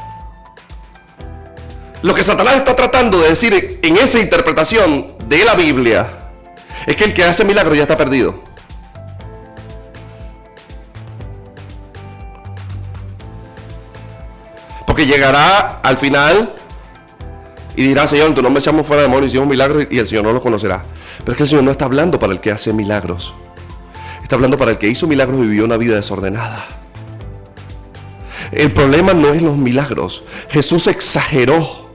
[2.02, 6.30] Lo que Satanás está tratando de decir en esa interpretación de la Biblia
[6.86, 8.46] es que el que hace milagro ya está perdido.
[14.96, 16.54] que llegará al final
[17.76, 20.32] y dirá, Señor, en tu nombre echamos fuera demonios, hicimos milagros y el Señor no
[20.32, 20.82] lo conocerá.
[21.18, 23.34] Pero es que el Señor no está hablando para el que hace milagros.
[24.22, 26.64] Está hablando para el que hizo milagros y vivió una vida desordenada.
[28.52, 30.24] El problema no es los milagros.
[30.50, 31.86] Jesús exageró.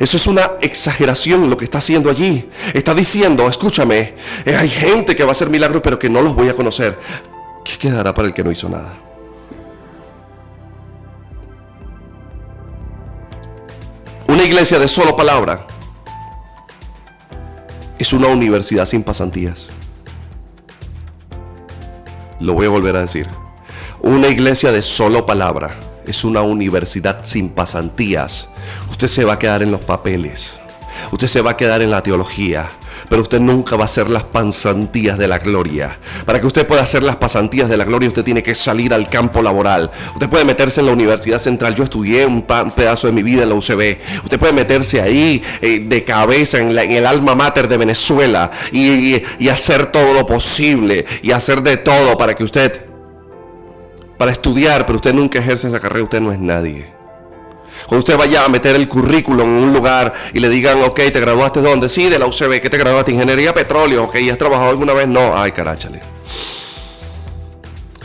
[0.00, 2.48] Eso es una exageración lo que está haciendo allí.
[2.72, 4.14] Está diciendo, escúchame,
[4.46, 6.98] hay gente que va a hacer milagros pero que no los voy a conocer.
[7.64, 8.94] ¿Qué quedará para el que no hizo nada?
[14.26, 15.66] Una iglesia de solo palabra
[17.98, 19.68] es una universidad sin pasantías.
[22.40, 23.28] Lo voy a volver a decir.
[24.06, 28.50] Una iglesia de solo palabra es una universidad sin pasantías.
[28.90, 30.60] Usted se va a quedar en los papeles.
[31.10, 32.68] Usted se va a quedar en la teología
[33.08, 35.98] pero usted nunca va a hacer las pasantías de la gloria.
[36.24, 39.08] Para que usted pueda hacer las pasantías de la gloria, usted tiene que salir al
[39.08, 39.90] campo laboral.
[40.14, 41.74] Usted puede meterse en la Universidad Central.
[41.74, 43.98] Yo estudié un pedazo de mi vida en la UCB.
[44.24, 49.48] Usted puede meterse ahí eh, de cabeza en, el alma mater de Venezuela y, y
[49.48, 52.93] hacer todo lo posible y hacer de todo para que usted,
[54.24, 56.90] para estudiar, pero usted nunca ejerce esa carrera, usted no es nadie.
[57.86, 61.20] Cuando usted vaya a meter el currículum en un lugar y le digan, ok, ¿te
[61.20, 61.90] graduaste de dónde?
[61.90, 62.58] Sí, de la UCB.
[62.58, 63.12] ¿Qué te graduaste?
[63.12, 64.04] Ingeniería petróleo.
[64.04, 65.06] Ok, ¿has trabajado alguna vez?
[65.08, 65.36] No.
[65.36, 66.00] Ay, caráchale.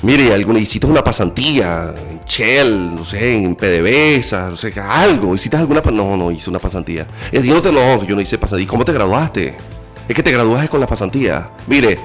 [0.01, 5.35] Mire, alguna, hiciste una pasantía en Shell, no sé, en PDVSA, no sé, algo.
[5.35, 5.79] ¿Hiciste alguna?
[5.89, 7.07] No, no, hice una pasantía.
[7.31, 8.67] Es no, yo no hice pasantía.
[8.67, 9.55] ¿Cómo te graduaste?
[10.09, 11.51] Es que te graduaste con la pasantía.
[11.67, 11.97] Mire,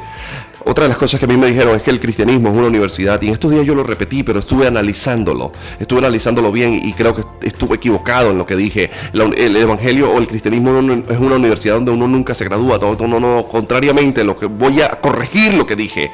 [0.67, 2.69] otra de las cosas que a mí me dijeron es que el cristianismo es una
[2.69, 6.93] universidad y en estos días yo lo repetí, pero estuve analizándolo, estuve analizándolo bien y
[6.95, 8.91] creo que estuve equivocado en lo que dije.
[9.13, 10.71] El evangelio o el cristianismo
[11.09, 14.81] es una universidad donde uno nunca se gradúa, todo, no, no, contrariamente, lo que voy
[14.81, 16.11] a corregir lo que dije.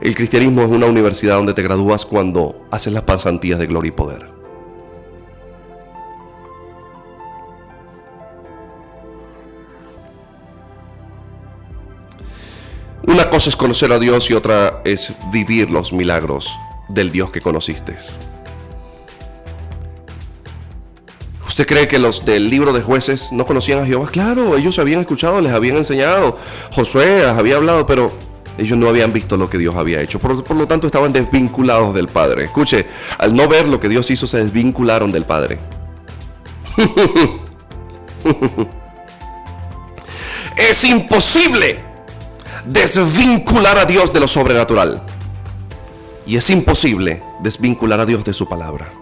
[0.00, 3.92] El cristianismo es una universidad donde te gradúas cuando haces las pasantías de gloria y
[3.92, 4.41] poder.
[13.06, 16.56] Una cosa es conocer a Dios y otra es vivir los milagros
[16.88, 17.96] del Dios que conociste.
[21.46, 24.08] ¿Usted cree que los del libro de jueces no conocían a Jehová?
[24.10, 26.38] Claro, ellos habían escuchado, les habían enseñado.
[26.72, 28.12] Josué les había hablado, pero
[28.56, 30.18] ellos no habían visto lo que Dios había hecho.
[30.18, 32.44] Por, por, lo tanto, estaban desvinculados del Padre.
[32.44, 32.86] Escuche,
[33.18, 35.58] al no ver lo que Dios hizo, se desvincularon del Padre.
[40.56, 41.91] es imposible
[42.66, 45.02] desvincular a Dios de lo sobrenatural.
[46.26, 48.92] Y es imposible desvincular a Dios de su palabra.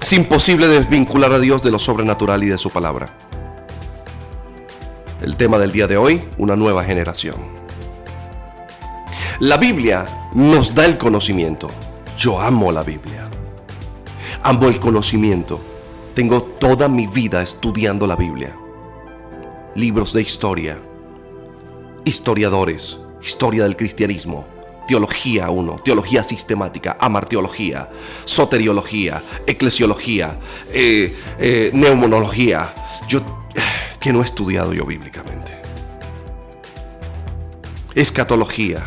[0.00, 3.16] Es imposible desvincular a Dios de lo sobrenatural y de su palabra.
[5.20, 7.36] El tema del día de hoy, una nueva generación.
[9.40, 11.68] La Biblia nos da el conocimiento.
[12.16, 13.28] Yo amo la Biblia.
[14.42, 15.60] Amo el conocimiento.
[16.14, 18.54] Tengo toda mi vida estudiando la Biblia.
[19.74, 20.78] Libros de historia,
[22.04, 24.46] historiadores, historia del cristianismo,
[24.86, 27.88] teología 1, teología sistemática, amarteología,
[28.24, 30.38] soteriología, eclesiología,
[30.72, 32.74] eh, eh, neumonología.
[33.08, 33.20] Yo,
[34.00, 35.52] que no he estudiado yo bíblicamente.
[37.94, 38.84] Escatología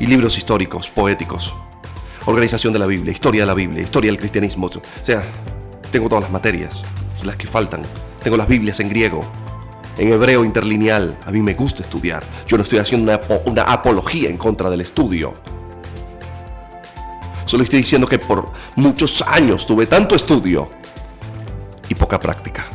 [0.00, 1.54] y libros históricos, poéticos,
[2.26, 4.66] organización de la Biblia, historia de la Biblia, historia del cristianismo.
[4.66, 5.22] O sea,
[5.90, 6.84] tengo todas las materias,
[7.22, 7.82] las que faltan.
[8.22, 9.24] Tengo las Biblias en griego,
[9.98, 11.16] en hebreo interlineal.
[11.26, 12.24] A mí me gusta estudiar.
[12.46, 13.12] Yo no estoy haciendo
[13.46, 15.34] una, apología en contra del estudio.
[17.44, 20.68] Solo estoy diciendo que por muchos años tuve tanto estudio
[21.88, 22.66] y poca práctica.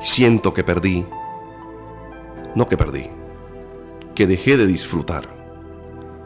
[0.00, 1.06] Siento que perdí,
[2.54, 3.08] no que perdí,
[4.14, 5.24] que dejé de disfrutar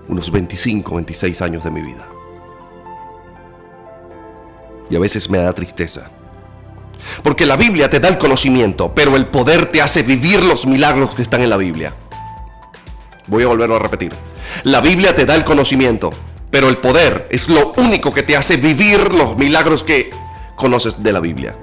[0.08, 2.08] unos 25, 26 años de mi vida.
[4.90, 6.10] Y a veces me da tristeza
[7.22, 11.14] porque la Biblia te da el conocimiento, pero el poder te hace vivir los milagros
[11.14, 11.92] que están en la Biblia.
[13.26, 14.12] Voy a volverlo a repetir.
[14.64, 16.10] La Biblia te da el conocimiento,
[16.50, 20.10] pero el poder es lo único que te hace vivir los milagros que
[20.56, 21.56] conoces de la Biblia.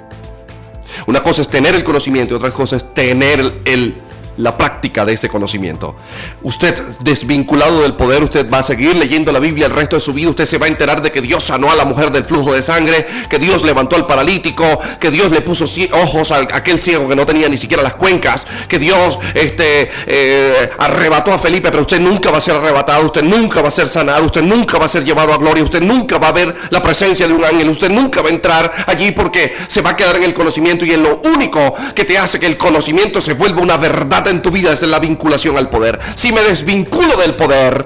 [1.08, 3.96] Una cosa es tener el conocimiento y otra cosa es tener el
[4.38, 5.96] la práctica de ese conocimiento.
[6.44, 10.14] Usted, desvinculado del poder, usted va a seguir leyendo la Biblia el resto de su
[10.14, 10.30] vida.
[10.30, 12.62] Usted se va a enterar de que Dios sanó a la mujer del flujo de
[12.62, 14.66] sangre, que Dios levantó al paralítico,
[15.00, 18.46] que Dios le puso ojos a aquel ciego que no tenía ni siquiera las cuencas,
[18.68, 23.24] que Dios este, eh, arrebató a Felipe, pero usted nunca va a ser arrebatado, usted
[23.24, 26.18] nunca va a ser sanado, usted nunca va a ser llevado a gloria, usted nunca
[26.18, 29.56] va a ver la presencia de un ángel, usted nunca va a entrar allí porque
[29.68, 32.48] se va a quedar en el conocimiento y en lo único que te hace que
[32.48, 36.00] el conocimiento se vuelva una verdad en tu vida es la vinculación al poder.
[36.16, 37.86] Si me desvinculo del poder,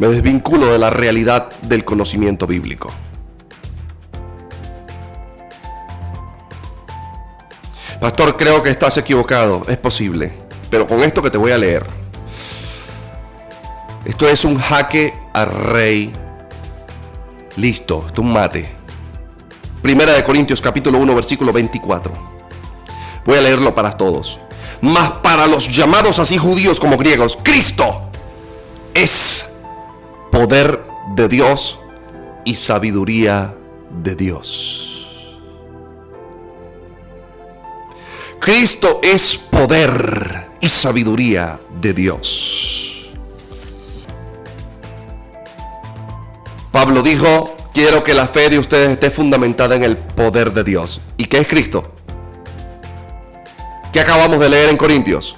[0.00, 2.90] Me desvinculo de la realidad del conocimiento bíblico.
[8.00, 9.60] Pastor, creo que estás equivocado.
[9.68, 10.32] Es posible.
[10.70, 11.84] Pero con esto que te voy a leer.
[14.06, 16.10] Esto es un jaque a rey.
[17.56, 18.70] Listo, esto es un mate.
[19.82, 22.39] Primera de Corintios capítulo 1 versículo 24.
[23.30, 24.40] Voy a leerlo para todos.
[24.80, 28.10] Mas para los llamados así judíos como griegos, Cristo
[28.92, 29.46] es
[30.32, 30.82] poder
[31.14, 31.78] de Dios
[32.44, 33.54] y sabiduría
[33.88, 35.38] de Dios.
[38.40, 43.12] Cristo es poder y sabiduría de Dios.
[46.72, 51.00] Pablo dijo, quiero que la fe de ustedes esté fundamentada en el poder de Dios.
[51.16, 51.92] ¿Y qué es Cristo?
[53.92, 55.36] ¿Qué acabamos de leer en Corintios?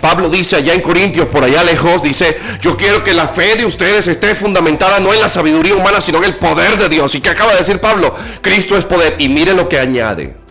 [0.00, 3.64] Pablo dice allá en Corintios, por allá lejos, dice, yo quiero que la fe de
[3.64, 7.14] ustedes esté fundamentada no en la sabiduría humana, sino en el poder de Dios.
[7.14, 8.14] ¿Y qué acaba de decir Pablo?
[8.42, 9.16] Cristo es poder.
[9.18, 10.43] Y mire lo que añade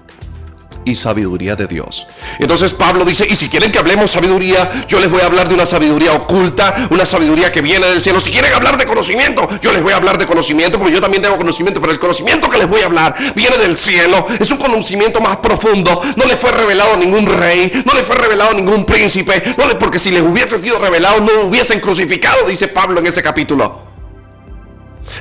[0.86, 2.08] y sabiduría de Dios.
[2.40, 5.54] Entonces Pablo dice, y si quieren que hablemos sabiduría, yo les voy a hablar de
[5.54, 8.20] una sabiduría oculta, una sabiduría que viene del cielo.
[8.20, 11.22] Si quieren hablar de conocimiento, yo les voy a hablar de conocimiento, porque yo también
[11.22, 14.58] tengo conocimiento, pero el conocimiento que les voy a hablar viene del cielo, es un
[14.58, 18.54] conocimiento más profundo, no le fue revelado a ningún rey, no le fue revelado a
[18.54, 23.00] ningún príncipe, no le, porque si les hubiese sido revelado no hubiesen crucificado, dice Pablo
[23.00, 23.93] en ese capítulo.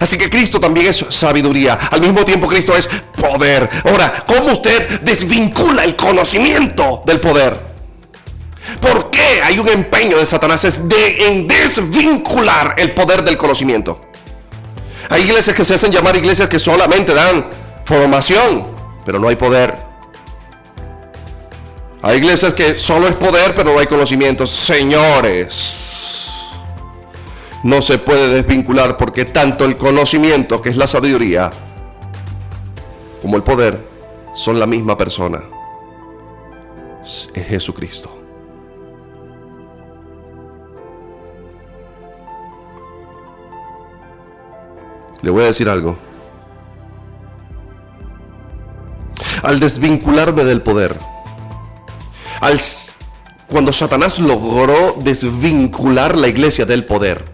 [0.01, 1.75] Así que Cristo también es sabiduría.
[1.91, 3.69] Al mismo tiempo Cristo es poder.
[3.85, 7.73] Ahora, ¿cómo usted desvincula el conocimiento del poder?
[8.81, 14.01] ¿Por qué hay un empeño de Satanás en desvincular el poder del conocimiento?
[15.09, 17.47] Hay iglesias que se hacen llamar iglesias que solamente dan
[17.85, 18.67] formación,
[19.05, 19.77] pero no hay poder.
[22.03, 24.47] Hay iglesias que solo es poder, pero no hay conocimiento.
[24.47, 25.92] Señores,
[27.63, 31.51] no se puede desvincular porque tanto el conocimiento, que es la sabiduría,
[33.21, 33.87] como el poder,
[34.35, 35.43] son la misma persona.
[37.03, 38.19] Es Jesucristo.
[45.23, 45.97] Le voy a decir algo.
[49.45, 50.99] Al desvincularme del poder,
[52.41, 52.59] al,
[53.49, 57.32] cuando Satanás logró desvincular la iglesia del poder,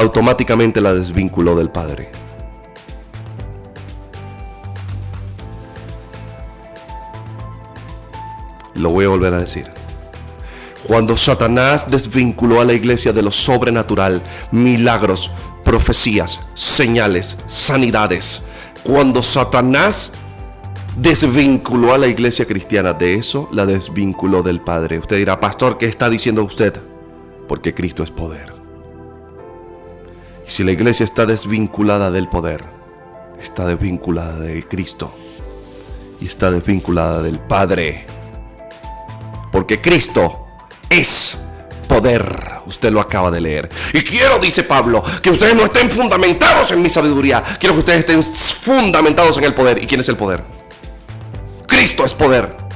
[0.00, 2.10] automáticamente la desvinculó del Padre.
[8.74, 9.66] Lo voy a volver a decir.
[10.86, 15.30] Cuando Satanás desvinculó a la iglesia de lo sobrenatural, milagros,
[15.64, 18.42] profecías, señales, sanidades,
[18.82, 20.12] cuando Satanás
[20.96, 24.98] desvinculó a la iglesia cristiana de eso, la desvinculó del Padre.
[24.98, 26.80] Usted dirá, pastor, ¿qué está diciendo usted?
[27.46, 28.49] Porque Cristo es poder.
[30.50, 32.64] Si la iglesia está desvinculada del poder,
[33.40, 35.16] está desvinculada de Cristo
[36.20, 38.04] y está desvinculada del Padre.
[39.52, 40.48] Porque Cristo
[40.90, 41.38] es
[41.86, 42.50] poder.
[42.66, 43.70] Usted lo acaba de leer.
[43.92, 47.44] Y quiero, dice Pablo, que ustedes no estén fundamentados en mi sabiduría.
[47.60, 49.80] Quiero que ustedes estén fundamentados en el poder.
[49.80, 50.42] ¿Y quién es el poder?
[51.68, 52.69] Cristo es poder.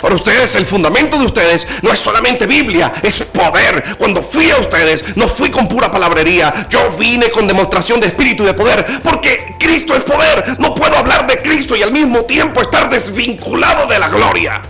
[0.00, 3.96] Para ustedes, el fundamento de ustedes no es solamente Biblia, es poder.
[3.98, 6.66] Cuando fui a ustedes, no fui con pura palabrería.
[6.68, 8.86] Yo vine con demostración de espíritu y de poder.
[9.02, 10.56] Porque Cristo es poder.
[10.58, 14.62] No puedo hablar de Cristo y al mismo tiempo estar desvinculado de la gloria.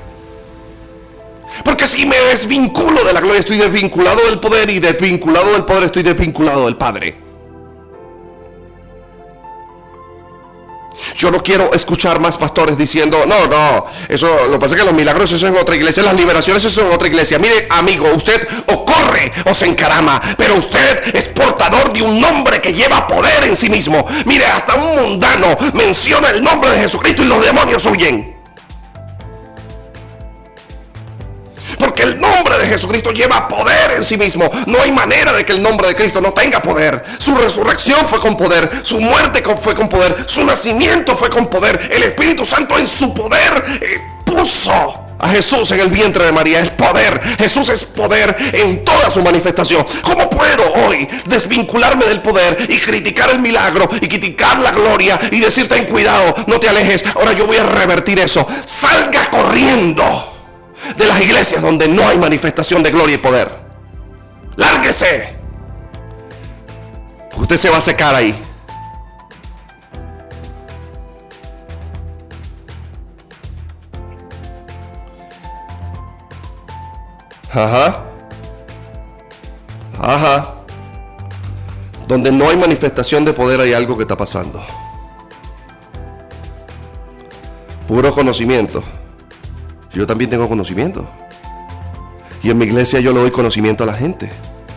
[1.64, 5.85] Porque si me desvinculo de la gloria, estoy desvinculado del poder y desvinculado del poder,
[5.85, 7.30] estoy desvinculado del Padre.
[11.20, 14.86] Yo no quiero escuchar más pastores diciendo, no, no, eso lo que pasa es que
[14.86, 17.38] los milagros eso es en otra iglesia, las liberaciones eso es en otra iglesia.
[17.38, 22.62] Mire, amigo, usted o corre o se encarama, pero usted es portador de un nombre
[22.62, 24.02] que lleva poder en sí mismo.
[24.24, 28.39] Mire, hasta un mundano menciona el nombre de Jesucristo y los demonios huyen.
[32.01, 34.51] El nombre de Jesucristo lleva poder en sí mismo.
[34.66, 37.05] No hay manera de que el nombre de Cristo no tenga poder.
[37.18, 38.70] Su resurrección fue con poder.
[38.82, 40.16] Su muerte fue con poder.
[40.26, 41.90] Su nacimiento fue con poder.
[41.92, 46.61] El Espíritu Santo en su poder eh, puso a Jesús en el vientre de María.
[46.61, 47.20] Es poder.
[47.38, 49.84] Jesús es poder en toda su manifestación.
[50.03, 55.40] ¿Cómo puedo hoy desvincularme del poder y criticar el milagro y criticar la gloria y
[55.40, 57.05] decirte en cuidado, no te alejes?
[57.14, 58.46] Ahora yo voy a revertir eso.
[58.64, 60.30] Salga corriendo
[60.97, 63.59] de las iglesias donde no hay manifestación de gloria y poder.
[64.57, 65.37] Lárguese.
[67.37, 68.41] Usted se va a secar ahí.
[77.53, 78.05] Ajá.
[79.99, 80.55] Ajá.
[82.07, 84.62] Donde no hay manifestación de poder hay algo que está pasando.
[87.89, 88.83] Puro conocimiento.
[89.93, 91.09] Yo también tengo conocimiento.
[92.43, 94.30] Y en mi iglesia yo le doy conocimiento a la gente.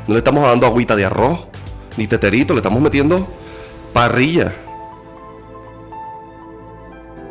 [0.07, 1.47] No le estamos dando agüita de arroz,
[1.97, 3.27] ni teterito, le estamos metiendo
[3.93, 4.53] parrilla.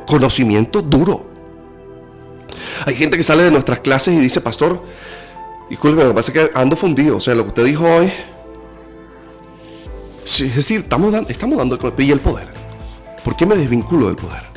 [0.07, 1.27] Conocimiento duro.
[2.87, 4.83] Hay gente que sale de nuestras clases y dice, pastor,
[5.69, 7.17] disculpe, me pasa que ando fundido.
[7.17, 8.13] O sea, lo que usted dijo hoy.
[10.25, 12.53] es decir, estamos, dando, estamos dando el poder.
[13.25, 14.52] ¿Por qué me desvinculo del poder?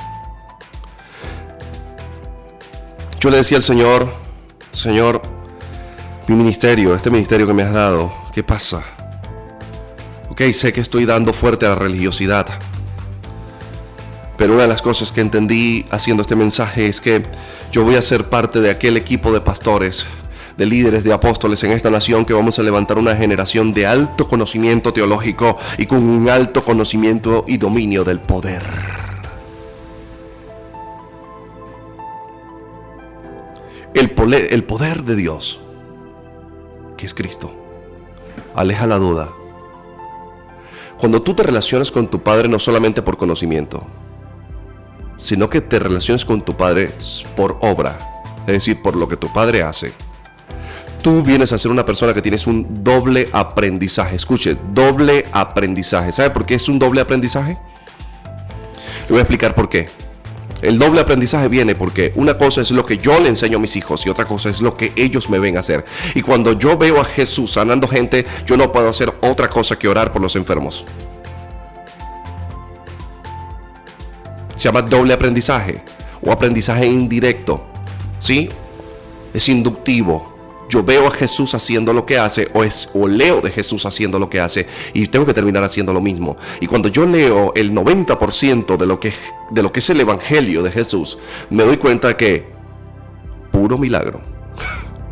[3.26, 4.14] Yo le decía al Señor,
[4.70, 5.20] Señor,
[6.28, 8.84] mi ministerio, este ministerio que me has dado, ¿qué pasa?
[10.30, 12.46] Ok, sé que estoy dando fuerte a la religiosidad.
[14.38, 17.24] Pero una de las cosas que entendí haciendo este mensaje es que
[17.72, 20.06] yo voy a ser parte de aquel equipo de pastores,
[20.56, 24.28] de líderes, de apóstoles en esta nación que vamos a levantar una generación de alto
[24.28, 29.05] conocimiento teológico y con un alto conocimiento y dominio del poder.
[33.96, 35.62] El, poder de Dios
[36.98, 37.56] que es Cristo.
[38.54, 39.32] Aleja la duda.
[40.98, 43.88] Cuando tú te relacionas con tu Padre no solamente por conocimiento,
[45.18, 46.92] sino que te relaciones con tu Padre
[47.38, 47.98] por obra,
[48.42, 49.94] es decir, por lo que tu Padre hace,
[51.02, 54.18] tú vienes a ser una persona que tienes un doble aprendizaje.
[54.18, 56.12] Escuche, doble aprendizaje.
[56.12, 57.58] ¿Sabe por qué es un doble aprendizaje?
[59.04, 59.88] Le voy a explicar por qué.
[60.62, 63.76] El doble aprendizaje viene porque una cosa es lo que yo le enseño a mis
[63.76, 65.86] hijos y otra cosa es lo que ellos me ven hacer.
[66.14, 69.88] Y cuando yo veo a Jesús sanando gente, yo no puedo hacer otra cosa que
[69.88, 70.86] orar por los enfermos.
[74.56, 75.84] Se llama doble aprendizaje
[76.22, 77.66] o aprendizaje indirecto.
[78.20, 78.50] ¿Sí?
[79.34, 80.35] Es inductivo
[80.70, 84.20] yo veo a Jesús haciendo lo que hace o, es, o leo de Jesús haciendo
[84.20, 86.38] lo que hace y tengo que terminar haciendo lo mismo.
[86.60, 89.14] Y cuando yo leo el 90% de lo, que,
[89.52, 91.18] de lo que es el Evangelio de Jesús,
[91.50, 92.52] me doy cuenta que
[93.52, 94.22] puro milagro.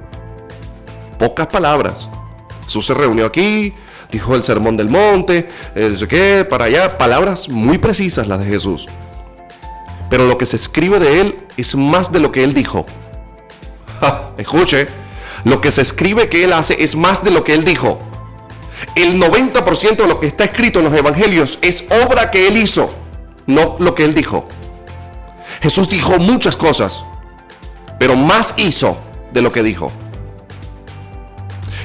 [1.19, 2.09] Pocas palabras.
[2.63, 3.73] Jesús se reunió aquí,
[4.11, 8.39] dijo el sermón del monte, eh, no sé qué, para allá, palabras muy precisas las
[8.39, 8.87] de Jesús.
[10.09, 12.85] Pero lo que se escribe de él es más de lo que él dijo.
[14.37, 14.87] escuche,
[15.43, 17.99] lo que se escribe que él hace es más de lo que él dijo.
[18.95, 22.93] El 90% de lo que está escrito en los evangelios es obra que él hizo,
[23.45, 24.45] no lo que él dijo.
[25.61, 27.03] Jesús dijo muchas cosas,
[27.99, 28.97] pero más hizo
[29.31, 29.91] de lo que dijo.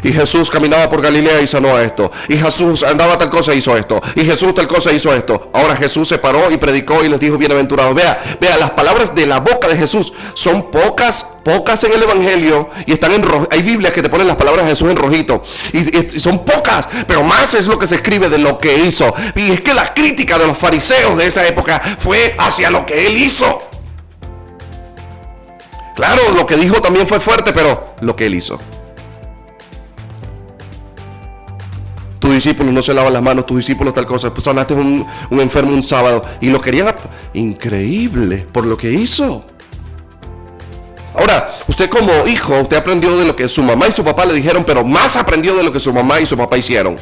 [0.03, 2.11] Y Jesús caminaba por Galilea y sanó esto.
[2.29, 4.01] Y Jesús andaba tal cosa y hizo esto.
[4.15, 5.51] Y Jesús tal cosa hizo esto.
[5.53, 7.95] Ahora Jesús se paró y predicó y les dijo bienaventurados.
[7.95, 12.71] Vea, vea, las palabras de la boca de Jesús son pocas, pocas en el Evangelio.
[12.87, 13.49] Y están en rojo.
[13.51, 15.43] Hay Biblias que te ponen las palabras de Jesús en rojito.
[15.73, 19.15] Y, y son pocas, pero más es lo que se escribe de lo que hizo.
[19.35, 23.07] Y es que la crítica de los fariseos de esa época fue hacia lo que
[23.07, 23.63] él hizo.
[25.99, 28.59] Claro, lo que dijo también fue fuerte, pero lo que él hizo.
[32.29, 35.73] Tus discípulos no se lavan las manos, tus discípulos tal cosa, pues sanaste un, enfermo
[35.73, 36.95] un sábado y lo querían
[37.33, 39.47] increíble por lo que hizo.
[41.15, 44.35] Ahora, usted como hijo, usted aprendió de lo que su mamá y su papá le
[44.35, 46.99] dijeron, pero más aprendió de lo que su mamá y su papá hicieron.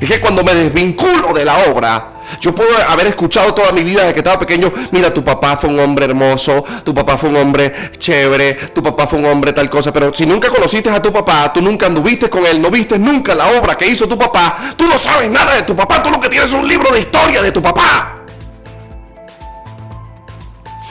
[0.00, 4.00] Es que cuando me desvinculo de la obra, yo puedo haber escuchado toda mi vida
[4.00, 7.36] desde que estaba pequeño, mira, tu papá fue un hombre hermoso, tu papá fue un
[7.36, 11.12] hombre chévere, tu papá fue un hombre tal cosa, pero si nunca conociste a tu
[11.12, 14.74] papá, tú nunca anduviste con él, no viste nunca la obra que hizo tu papá,
[14.76, 17.00] tú no sabes nada de tu papá, tú lo que tienes es un libro de
[17.00, 18.19] historia de tu papá.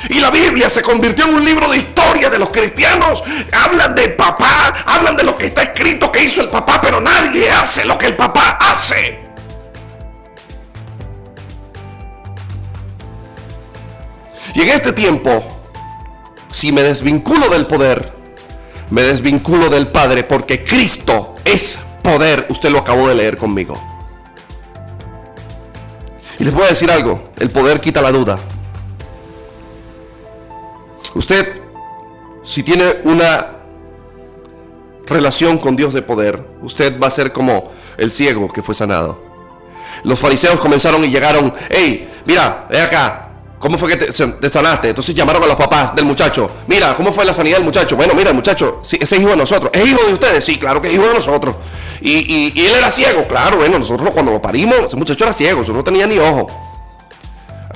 [0.07, 3.21] Y la Biblia se convirtió en un libro de historia de los cristianos.
[3.51, 7.49] Hablan de papá, hablan de lo que está escrito que hizo el papá, pero nadie
[7.51, 9.19] hace lo que el papá hace.
[14.55, 15.43] Y en este tiempo,
[16.51, 18.13] si me desvinculo del poder,
[18.89, 22.47] me desvinculo del Padre porque Cristo es poder.
[22.49, 23.81] Usted lo acabó de leer conmigo.
[26.39, 28.39] Y les voy a decir algo, el poder quita la duda.
[31.15, 31.61] Usted,
[32.43, 33.47] si tiene una
[35.07, 39.21] relación con Dios de poder, usted va a ser como el ciego que fue sanado.
[40.03, 43.29] Los fariseos comenzaron y llegaron, hey, mira, ve acá,
[43.59, 44.89] ¿Cómo fue que te, sanaste?
[44.89, 46.49] Entonces llamaron a los papás del muchacho.
[46.67, 47.97] Mira, ¿cómo fue la sanidad del muchacho?
[47.97, 49.69] Bueno, mira, muchacho, ese es hijo de nosotros.
[49.73, 50.45] ¿Es hijo de ustedes?
[50.45, 51.57] Sí, claro que es hijo de nosotros.
[51.99, 55.83] Y, él era ciego, claro, bueno, nosotros cuando lo parimos, ese muchacho era ciego, no
[55.83, 56.47] tenía ni ojo.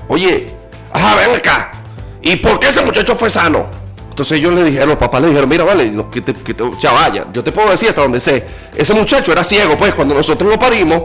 [0.08, 0.48] Oye,
[0.94, 1.83] ajá, ven acá.
[2.24, 3.68] ¿Y por qué ese muchacho fue sano?
[4.10, 7.52] Entonces ellos le dijeron, los papás le dijeron, mira, vale, que ya vaya, yo te
[7.52, 8.46] puedo decir hasta donde sé.
[8.76, 11.04] Ese muchacho era ciego, pues cuando nosotros lo parimos.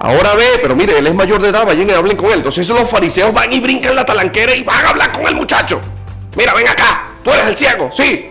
[0.00, 2.38] Ahora ve, pero mire, él es mayor de edad, vayan y hablen con él.
[2.38, 5.80] Entonces los fariseos van y brincan la talanquera y van a hablar con el muchacho.
[6.36, 8.30] Mira, ven acá, tú eres el ciego, sí.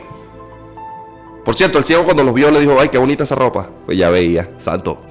[1.45, 3.69] Por cierto, el ciego cuando los vio le dijo, ay, qué bonita esa ropa.
[3.85, 5.01] Pues ya veía, santo.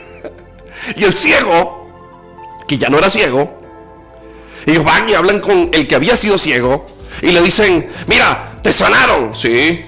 [0.96, 1.86] y el ciego,
[2.66, 3.57] que ya no era ciego,
[4.66, 6.86] ellos van y hablan con el que había sido ciego
[7.22, 9.34] y le dicen, mira, te sanaron.
[9.34, 9.86] Sí.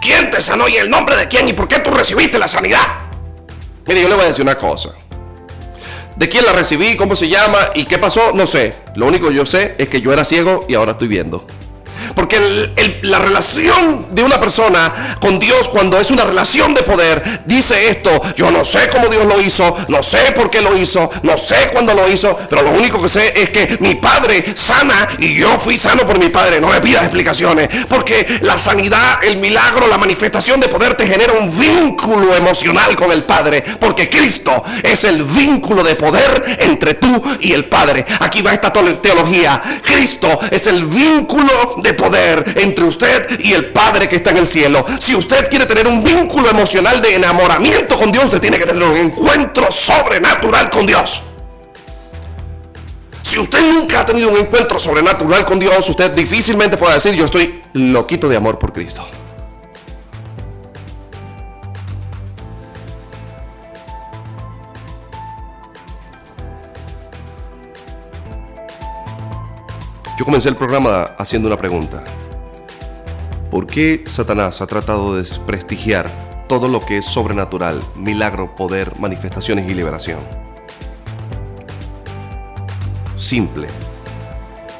[0.00, 2.86] ¿Quién te sanó y el nombre de quién y por qué tú recibiste la sanidad?
[3.86, 4.90] Mire, yo le voy a decir una cosa.
[6.16, 6.96] ¿De quién la recibí?
[6.96, 7.58] ¿Cómo se llama?
[7.74, 8.32] ¿Y qué pasó?
[8.32, 8.74] No sé.
[8.96, 11.46] Lo único que yo sé es que yo era ciego y ahora estoy viendo.
[12.14, 12.70] Porque
[13.02, 18.20] la relación de una persona con Dios cuando es una relación de poder dice esto,
[18.36, 21.70] yo no sé cómo Dios lo hizo, no sé por qué lo hizo, no sé
[21.72, 25.58] cuándo lo hizo, pero lo único que sé es que mi padre sana y yo
[25.58, 26.60] fui sano por mi padre.
[26.60, 31.32] No me pidas explicaciones, porque la sanidad, el milagro, la manifestación de poder te genera
[31.34, 37.22] un vínculo emocional con el Padre, porque Cristo es el vínculo de poder entre tú
[37.40, 38.04] y el Padre.
[38.20, 39.80] Aquí va esta teología.
[39.84, 44.46] Cristo es el vínculo de poder entre usted y el Padre que está en el
[44.46, 44.84] cielo.
[44.98, 48.82] Si usted quiere tener un vínculo emocional de enamoramiento con Dios, usted tiene que tener
[48.82, 51.22] un encuentro sobrenatural con Dios.
[53.22, 57.24] Si usted nunca ha tenido un encuentro sobrenatural con Dios, usted difícilmente puede decir, yo
[57.24, 59.06] estoy loquito de amor por Cristo.
[70.18, 72.04] Yo comencé el programa haciendo una pregunta.
[73.50, 79.68] ¿Por qué Satanás ha tratado de desprestigiar todo lo que es sobrenatural, milagro, poder, manifestaciones
[79.70, 80.20] y liberación?
[83.16, 83.68] Simple.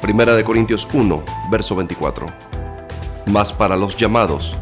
[0.01, 2.27] Primera de Corintios 1, verso 24.
[3.25, 4.53] Mas para los llamados,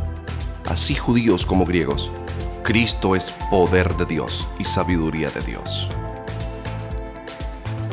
[0.70, 2.12] así judíos como griegos,
[2.64, 5.90] Cristo es poder de Dios y sabiduría de Dios.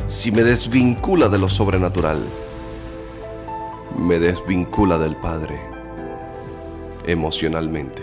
[0.07, 2.25] Si me desvincula de lo sobrenatural,
[3.99, 5.61] me desvincula del Padre
[7.05, 8.03] emocionalmente.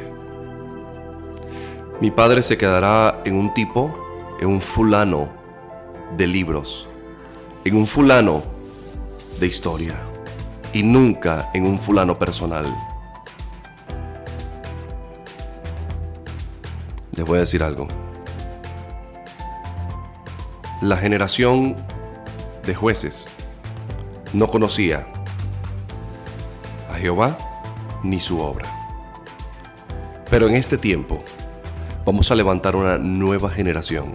[2.01, 3.93] Mi Padre se quedará en un tipo,
[4.39, 5.29] en un fulano
[6.17, 6.89] de libros,
[7.63, 8.43] en un fulano
[9.39, 9.95] de historia
[10.73, 12.65] y nunca en un fulano personal.
[17.15, 17.87] Les voy a decir algo.
[20.81, 21.77] La generación
[22.65, 23.27] de jueces
[24.33, 25.07] no conocía
[26.95, 27.37] Jehová
[28.03, 28.71] ni su obra.
[30.29, 31.23] Pero en este tiempo
[32.05, 34.13] vamos a levantar una nueva generación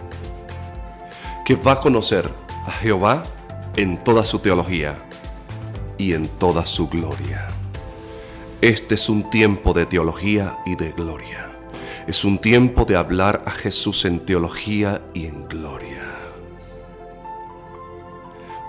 [1.45, 2.31] que va a conocer
[2.67, 3.23] a Jehová
[3.77, 4.97] en toda su teología
[5.99, 7.49] y en toda su gloria.
[8.61, 11.49] Este es un tiempo de teología y de gloria.
[12.07, 16.05] Es un tiempo de hablar a Jesús en teología y en gloria.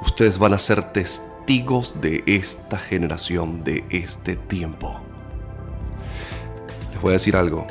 [0.01, 5.01] Ustedes van a ser testigos de esta generación, de este tiempo.
[6.93, 7.67] Les voy a decir algo.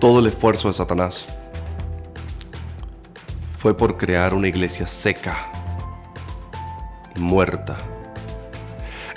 [0.00, 1.26] Todo el esfuerzo de Satanás
[3.56, 5.36] fue por crear una iglesia seca,
[7.14, 7.76] muerta,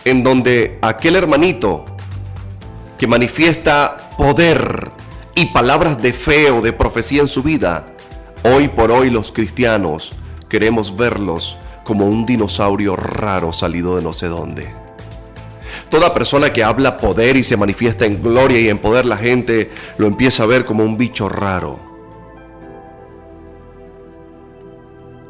[0.06, 1.86] en donde aquel hermanito
[3.00, 4.92] que manifiesta poder
[5.34, 7.88] y palabras de fe o de profecía en su vida,
[8.44, 10.14] hoy por hoy los cristianos
[10.48, 14.74] queremos verlos como un dinosaurio raro salido de no sé dónde.
[15.90, 19.72] Toda persona que habla poder y se manifiesta en gloria y en poder, la gente
[19.98, 21.80] lo empieza a ver como un bicho raro.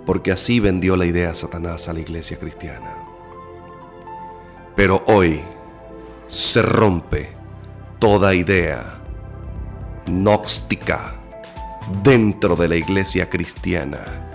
[0.06, 2.96] Porque así vendió la idea Satanás a la iglesia cristiana.
[4.76, 5.42] Pero hoy
[6.28, 7.30] se rompe
[8.00, 9.02] toda idea
[10.06, 11.16] gnóstica
[12.04, 14.31] dentro de la iglesia cristiana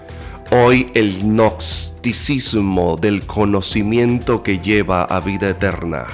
[0.52, 6.06] Hoy el gnosticismo del conocimiento que lleva a vida eterna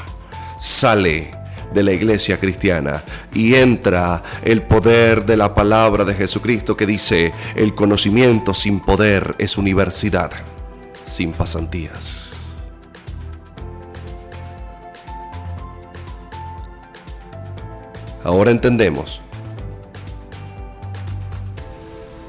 [0.57, 1.31] sale
[1.75, 3.05] de la iglesia cristiana
[3.35, 9.35] y entra el poder de la palabra de Jesucristo que dice, el conocimiento sin poder
[9.39, 10.31] es universidad
[11.03, 12.31] sin pasantías.
[18.25, 19.21] Ahora entendemos.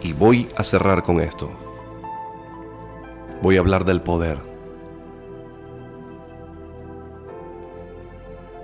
[0.01, 1.62] Y voy a cerrar con esto
[3.43, 4.39] voy a hablar del poder.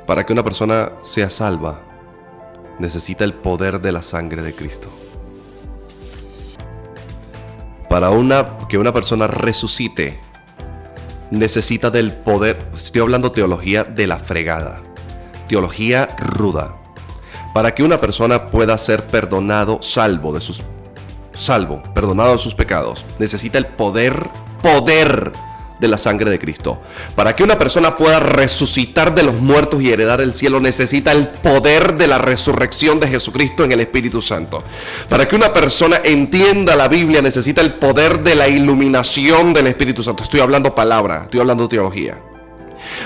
[0.08, 1.82] Para que una persona sea salva,
[2.80, 4.88] necesita el poder de la sangre de Cristo.
[7.90, 10.18] Para una, que una persona resucite,
[11.30, 14.82] necesita del poder, estoy hablando teología de la fregada,
[15.50, 16.78] teología ruda.
[17.54, 20.64] Para que una persona pueda ser perdonado, salvo de sus
[21.34, 24.30] salvo, perdonado de sus pecados, necesita el poder,
[24.62, 25.32] poder
[25.80, 26.82] de la sangre de Cristo.
[27.16, 31.28] Para que una persona pueda resucitar de los muertos y heredar el cielo, necesita el
[31.28, 34.64] poder de la resurrección de Jesucristo en el Espíritu Santo.
[35.08, 40.04] Para que una persona entienda la Biblia, necesita el poder de la iluminación del Espíritu
[40.04, 40.24] Santo.
[40.24, 42.22] Estoy hablando palabra, estoy hablando teología.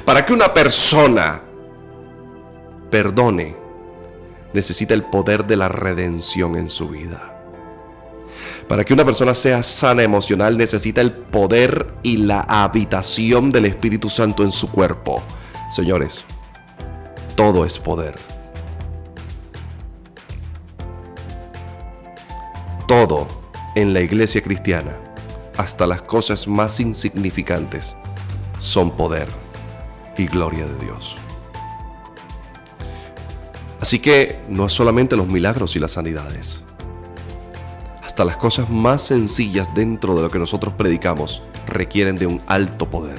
[0.05, 1.41] Para que una persona
[2.89, 3.55] perdone,
[4.53, 7.32] necesita el poder de la redención en su vida.
[8.67, 14.09] Para que una persona sea sana emocional necesita el poder y la habitación del Espíritu
[14.09, 15.21] Santo en su cuerpo.
[15.69, 16.23] Señores,
[17.35, 18.15] todo es poder.
[22.87, 23.27] Todo
[23.75, 24.97] en la iglesia cristiana,
[25.57, 27.97] hasta las cosas más insignificantes,
[28.59, 29.27] son poder
[30.17, 31.17] y gloria de Dios.
[33.81, 36.62] Así que no es solamente los milagros y las sanidades
[38.13, 42.87] hasta las cosas más sencillas dentro de lo que nosotros predicamos requieren de un alto
[42.87, 43.17] poder.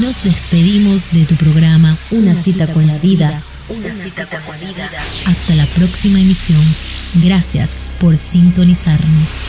[0.00, 3.40] Nos despedimos de tu programa Una, cita, con la vida.
[3.68, 4.90] Una, cita, con la vida.
[5.28, 6.64] Hasta la próxima emisión.
[7.22, 9.46] Gracias por sintonizarnos.